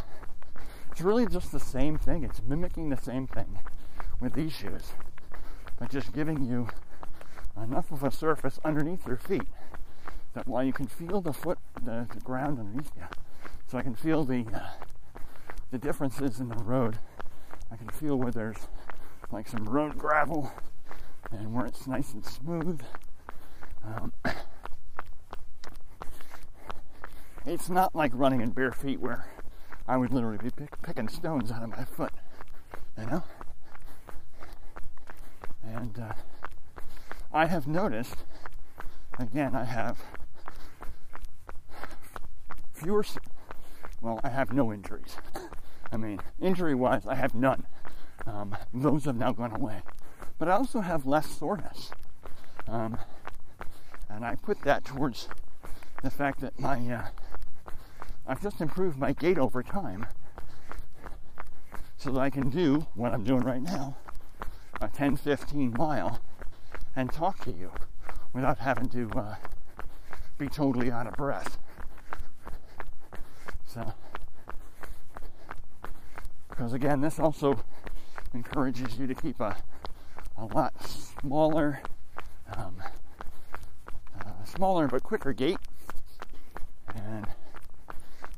it's 0.91 1.01
really 1.01 1.27
just 1.27 1.51
the 1.51 1.61
same 1.61 1.99
thing. 1.99 2.23
It's 2.23 2.41
mimicking 2.47 2.89
the 2.89 2.97
same 2.97 3.27
thing 3.27 3.59
with 4.21 4.35
these 4.35 4.53
shoes, 4.53 4.93
but 5.79 5.91
just 5.91 6.12
giving 6.12 6.45
you 6.45 6.69
enough 7.61 7.91
of 7.91 8.03
a 8.03 8.11
surface 8.11 8.61
underneath 8.65 9.07
your 9.07 9.17
feet 9.17 9.49
that 10.35 10.47
while 10.47 10.65
you 10.65 10.73
can 10.73 10.87
feel 10.87 11.21
the 11.21 11.33
foot, 11.33 11.59
the, 11.83 12.07
the 12.12 12.21
ground 12.21 12.59
underneath 12.59 12.91
you, 12.97 13.07
so 13.67 13.79
I 13.79 13.83
can 13.83 13.95
feel 13.95 14.25
the 14.25 14.47
uh, 14.53 14.61
the 15.75 15.79
differences 15.81 16.39
in 16.39 16.49
the 16.49 16.62
road. 16.62 17.01
I 17.68 17.75
can 17.75 17.89
feel 17.89 18.14
where 18.14 18.31
there's 18.31 18.68
like 19.33 19.49
some 19.49 19.64
road 19.64 19.99
gravel 19.99 20.53
and 21.33 21.53
where 21.53 21.66
it's 21.66 21.89
nice 21.89 22.12
and 22.12 22.25
smooth. 22.25 22.81
Um, 23.85 24.12
it's 27.45 27.68
not 27.68 27.93
like 27.93 28.12
running 28.14 28.41
in 28.41 28.51
bare 28.51 28.70
feet 28.70 29.01
where 29.01 29.27
I 29.89 29.97
would 29.97 30.12
literally 30.12 30.39
be 30.39 30.51
pick, 30.51 30.81
picking 30.83 31.09
stones 31.09 31.51
out 31.51 31.64
of 31.64 31.70
my 31.70 31.85
foot, 31.85 32.12
you 32.97 33.07
know. 33.07 33.25
And 35.64 35.99
uh, 35.99 36.12
I 37.33 37.47
have 37.47 37.66
noticed, 37.66 38.18
again, 39.18 39.57
I 39.57 39.64
have 39.64 39.99
fewer, 42.72 43.05
well, 44.01 44.20
I 44.22 44.29
have 44.29 44.53
no 44.53 44.72
injuries. 44.72 45.16
I 45.95 45.97
mean, 45.97 46.19
injury 46.41 46.75
wise, 46.75 47.07
I 47.07 47.15
have 47.15 47.35
none. 47.35 47.67
Um, 48.27 48.57
those 48.73 49.05
have 49.05 49.17
now 49.17 49.33
gone 49.33 49.55
away. 49.55 49.81
But 50.39 50.49
I 50.49 50.53
also 50.53 50.81
have 50.81 51.07
less 51.07 51.31
soreness. 51.31 51.93
Um, 52.67 52.99
and 54.11 54.25
I 54.25 54.35
put 54.35 54.63
that 54.63 54.85
towards 54.85 55.29
the 56.03 56.11
fact 56.11 56.41
that 56.41 56.59
my, 56.59 56.79
uh, 56.93 57.07
I've 58.27 58.43
just 58.43 58.61
improved 58.61 58.99
my 58.99 59.13
gait 59.13 59.39
over 59.39 59.63
time 59.63 60.07
so 61.97 62.11
that 62.11 62.21
I 62.21 62.29
can 62.29 62.51
do 62.51 62.87
what 62.95 63.15
I'm 63.15 63.23
doing 63.23 63.43
right 63.43 63.63
now 63.63 63.97
a 64.81 64.89
10 64.89 65.17
15 65.17 65.75
mile 65.79 66.21
and 66.97 67.13
talk 67.13 67.43
to 67.45 67.53
you 67.53 67.71
without 68.33 68.59
having 68.59 68.89
to 68.89 69.09
uh, 69.17 69.37
be 70.39 70.49
totally 70.49 70.91
out 70.91 71.07
of 71.07 71.15
breath. 71.15 71.57
So, 73.67 73.95
because 76.57 76.73
again, 76.73 77.01
this 77.01 77.19
also 77.19 77.59
encourages 78.33 78.97
you 78.97 79.09
to 79.09 79.15
keep 79.15 79.41
a, 79.41 79.57
a 80.39 80.45
lot 80.45 80.73
smaller, 80.87 81.81
um, 82.57 82.77
uh, 84.21 84.45
smaller 84.45 84.87
but 84.87 85.03
quicker 85.03 85.33
gait. 85.33 85.57
And 86.95 87.27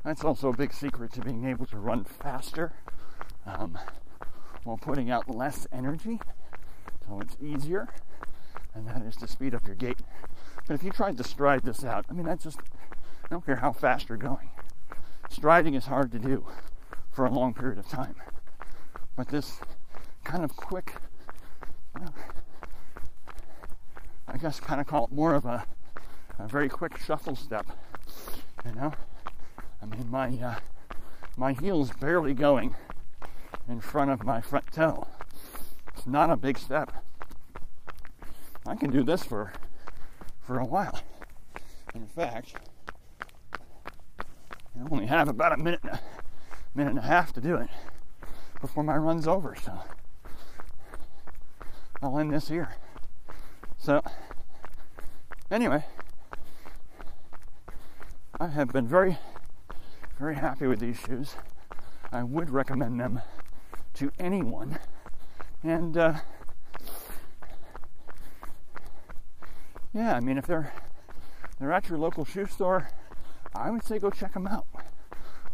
that's 0.03 0.23
also 0.23 0.49
a 0.49 0.53
big 0.57 0.73
secret 0.73 1.13
to 1.13 1.21
being 1.21 1.45
able 1.45 1.67
to 1.67 1.77
run 1.77 2.05
faster 2.05 2.73
um, 3.45 3.77
while 4.63 4.77
putting 4.77 5.11
out 5.11 5.29
less 5.29 5.67
energy. 5.71 6.19
So 7.07 7.19
it's 7.21 7.37
easier, 7.39 7.87
and 8.73 8.87
that 8.87 9.03
is 9.03 9.15
to 9.17 9.27
speed 9.27 9.53
up 9.53 9.67
your 9.67 9.75
gait. 9.75 9.99
But 10.67 10.73
if 10.73 10.83
you 10.83 10.89
tried 10.89 11.17
to 11.17 11.23
stride 11.23 11.61
this 11.61 11.83
out, 11.83 12.05
I 12.09 12.13
mean, 12.13 12.25
that's 12.25 12.43
just, 12.43 12.59
I 13.23 13.27
don't 13.29 13.45
care 13.45 13.57
how 13.57 13.73
fast 13.73 14.09
you're 14.09 14.17
going. 14.17 14.49
Striding 15.29 15.75
is 15.75 15.85
hard 15.85 16.11
to 16.13 16.19
do 16.19 16.47
for 17.17 17.25
a 17.25 17.31
long 17.31 17.51
period 17.51 17.79
of 17.79 17.87
time. 17.89 18.13
But 19.15 19.29
this 19.29 19.59
kind 20.23 20.43
of 20.43 20.55
quick, 20.55 20.93
I 24.27 24.37
guess, 24.37 24.59
kind 24.59 24.79
of 24.79 24.85
call 24.85 25.05
it 25.05 25.11
more 25.11 25.33
of 25.33 25.43
a, 25.43 25.65
a 26.37 26.47
very 26.47 26.69
quick 26.69 26.95
shuffle 26.99 27.35
step. 27.35 27.65
You 28.63 28.75
know, 28.75 28.93
I 29.81 29.85
mean, 29.87 30.11
my 30.11 30.27
uh, 30.27 30.55
my 31.35 31.53
heel's 31.53 31.89
barely 31.89 32.35
going 32.35 32.75
in 33.67 33.81
front 33.81 34.11
of 34.11 34.23
my 34.23 34.39
front 34.39 34.71
toe. 34.71 35.07
It's 35.95 36.05
not 36.05 36.29
a 36.29 36.37
big 36.37 36.59
step. 36.59 37.03
I 38.63 38.75
can 38.75 38.91
do 38.91 39.01
this 39.01 39.23
for 39.23 39.53
for 40.39 40.59
a 40.59 40.65
while. 40.65 41.01
In 41.95 42.05
fact, 42.05 42.53
I 44.21 44.87
only 44.91 45.07
have 45.07 45.27
about 45.27 45.53
a 45.53 45.57
minute, 45.57 45.83
a 45.83 45.99
minute 46.73 46.91
and 46.91 46.99
a 46.99 47.03
half 47.03 47.33
to 47.33 47.41
do 47.41 47.55
it 47.55 47.69
before 48.61 48.83
my 48.83 48.95
run's 48.95 49.27
over. 49.27 49.55
So 49.55 49.79
I'll 52.01 52.19
end 52.19 52.33
this 52.33 52.49
here. 52.49 52.75
So 53.77 54.01
anyway, 55.49 55.85
I 58.39 58.47
have 58.47 58.69
been 58.69 58.87
very, 58.87 59.17
very 60.19 60.35
happy 60.35 60.67
with 60.67 60.79
these 60.79 60.99
shoes. 60.99 61.35
I 62.11 62.23
would 62.23 62.49
recommend 62.49 62.99
them 62.99 63.21
to 63.95 64.11
anyone, 64.19 64.79
and 65.63 65.97
uh, 65.97 66.13
yeah, 69.93 70.15
I 70.15 70.19
mean 70.19 70.37
if 70.37 70.45
they're 70.45 70.71
they're 71.59 71.73
at 71.73 71.89
your 71.89 71.97
local 71.97 72.23
shoe 72.23 72.45
store 72.45 72.89
I 73.55 73.71
would 73.71 73.83
say 73.83 73.97
go 73.97 74.11
check 74.11 74.33
them 74.33 74.45
out. 74.45 74.67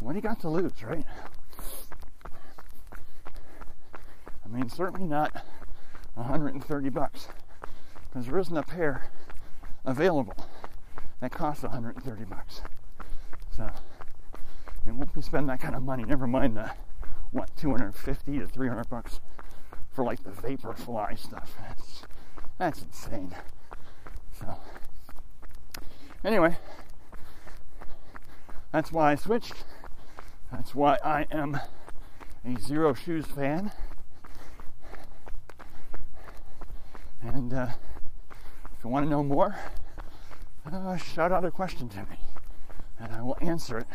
What 0.03 0.11
do 0.11 0.17
you 0.17 0.21
got 0.21 0.41
to 0.41 0.49
lose, 0.49 0.83
right? 0.83 1.05
I 4.43 4.49
mean, 4.49 4.67
certainly 4.67 5.07
not 5.07 5.45
130 6.15 6.89
bucks 6.89 7.29
because 8.09 8.27
there 8.27 8.37
isn't 8.37 8.57
a 8.57 8.63
pair 8.63 9.09
available 9.85 10.45
that 11.21 11.31
costs 11.31 11.63
130 11.63 12.25
bucks. 12.25 12.61
So 13.55 13.69
you 14.85 14.93
won't 14.93 15.13
be 15.13 15.21
spending 15.21 15.47
that 15.47 15.61
kind 15.61 15.73
of 15.73 15.81
money. 15.81 16.03
Never 16.03 16.27
mind 16.27 16.57
the 16.57 16.71
what 17.31 17.55
250 17.55 18.39
to 18.39 18.45
300 18.45 18.89
bucks 18.89 19.21
for 19.93 20.03
like 20.03 20.21
the 20.23 20.31
Vaporfly 20.31 21.17
stuff. 21.17 21.55
That's 21.65 22.03
that's 22.57 22.81
insane. 22.81 23.33
So 24.37 24.57
anyway, 26.25 26.57
that's 28.73 28.91
why 28.91 29.13
I 29.13 29.15
switched. 29.15 29.63
That's 30.53 30.75
why 30.75 30.99
I 31.03 31.25
am 31.31 31.55
a 32.45 32.49
Xero 32.49 32.95
Shoes 32.95 33.25
fan. 33.25 33.71
And 37.23 37.51
uh, 37.51 37.69
if 38.77 38.83
you 38.83 38.89
want 38.91 39.07
to 39.07 39.09
know 39.09 39.23
more, 39.23 39.55
uh, 40.71 40.95
shout 40.97 41.31
out 41.31 41.43
a 41.43 41.49
question 41.49 41.89
to 41.89 42.01
me, 42.01 42.19
and 42.99 43.11
I 43.11 43.23
will 43.23 43.37
answer 43.41 43.79
it 43.79 43.87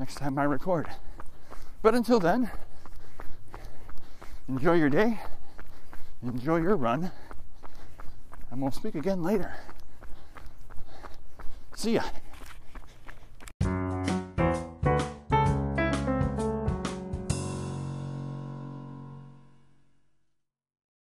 next 0.00 0.16
time 0.16 0.36
I 0.36 0.44
record. 0.44 0.88
But 1.80 1.94
until 1.94 2.18
then, 2.18 2.50
enjoy 4.48 4.74
your 4.74 4.90
day, 4.90 5.20
enjoy 6.24 6.56
your 6.56 6.74
run, 6.74 7.12
and 8.50 8.60
we'll 8.60 8.72
speak 8.72 8.96
again 8.96 9.22
later. 9.22 9.54
See 11.76 11.94
ya. 11.94 12.02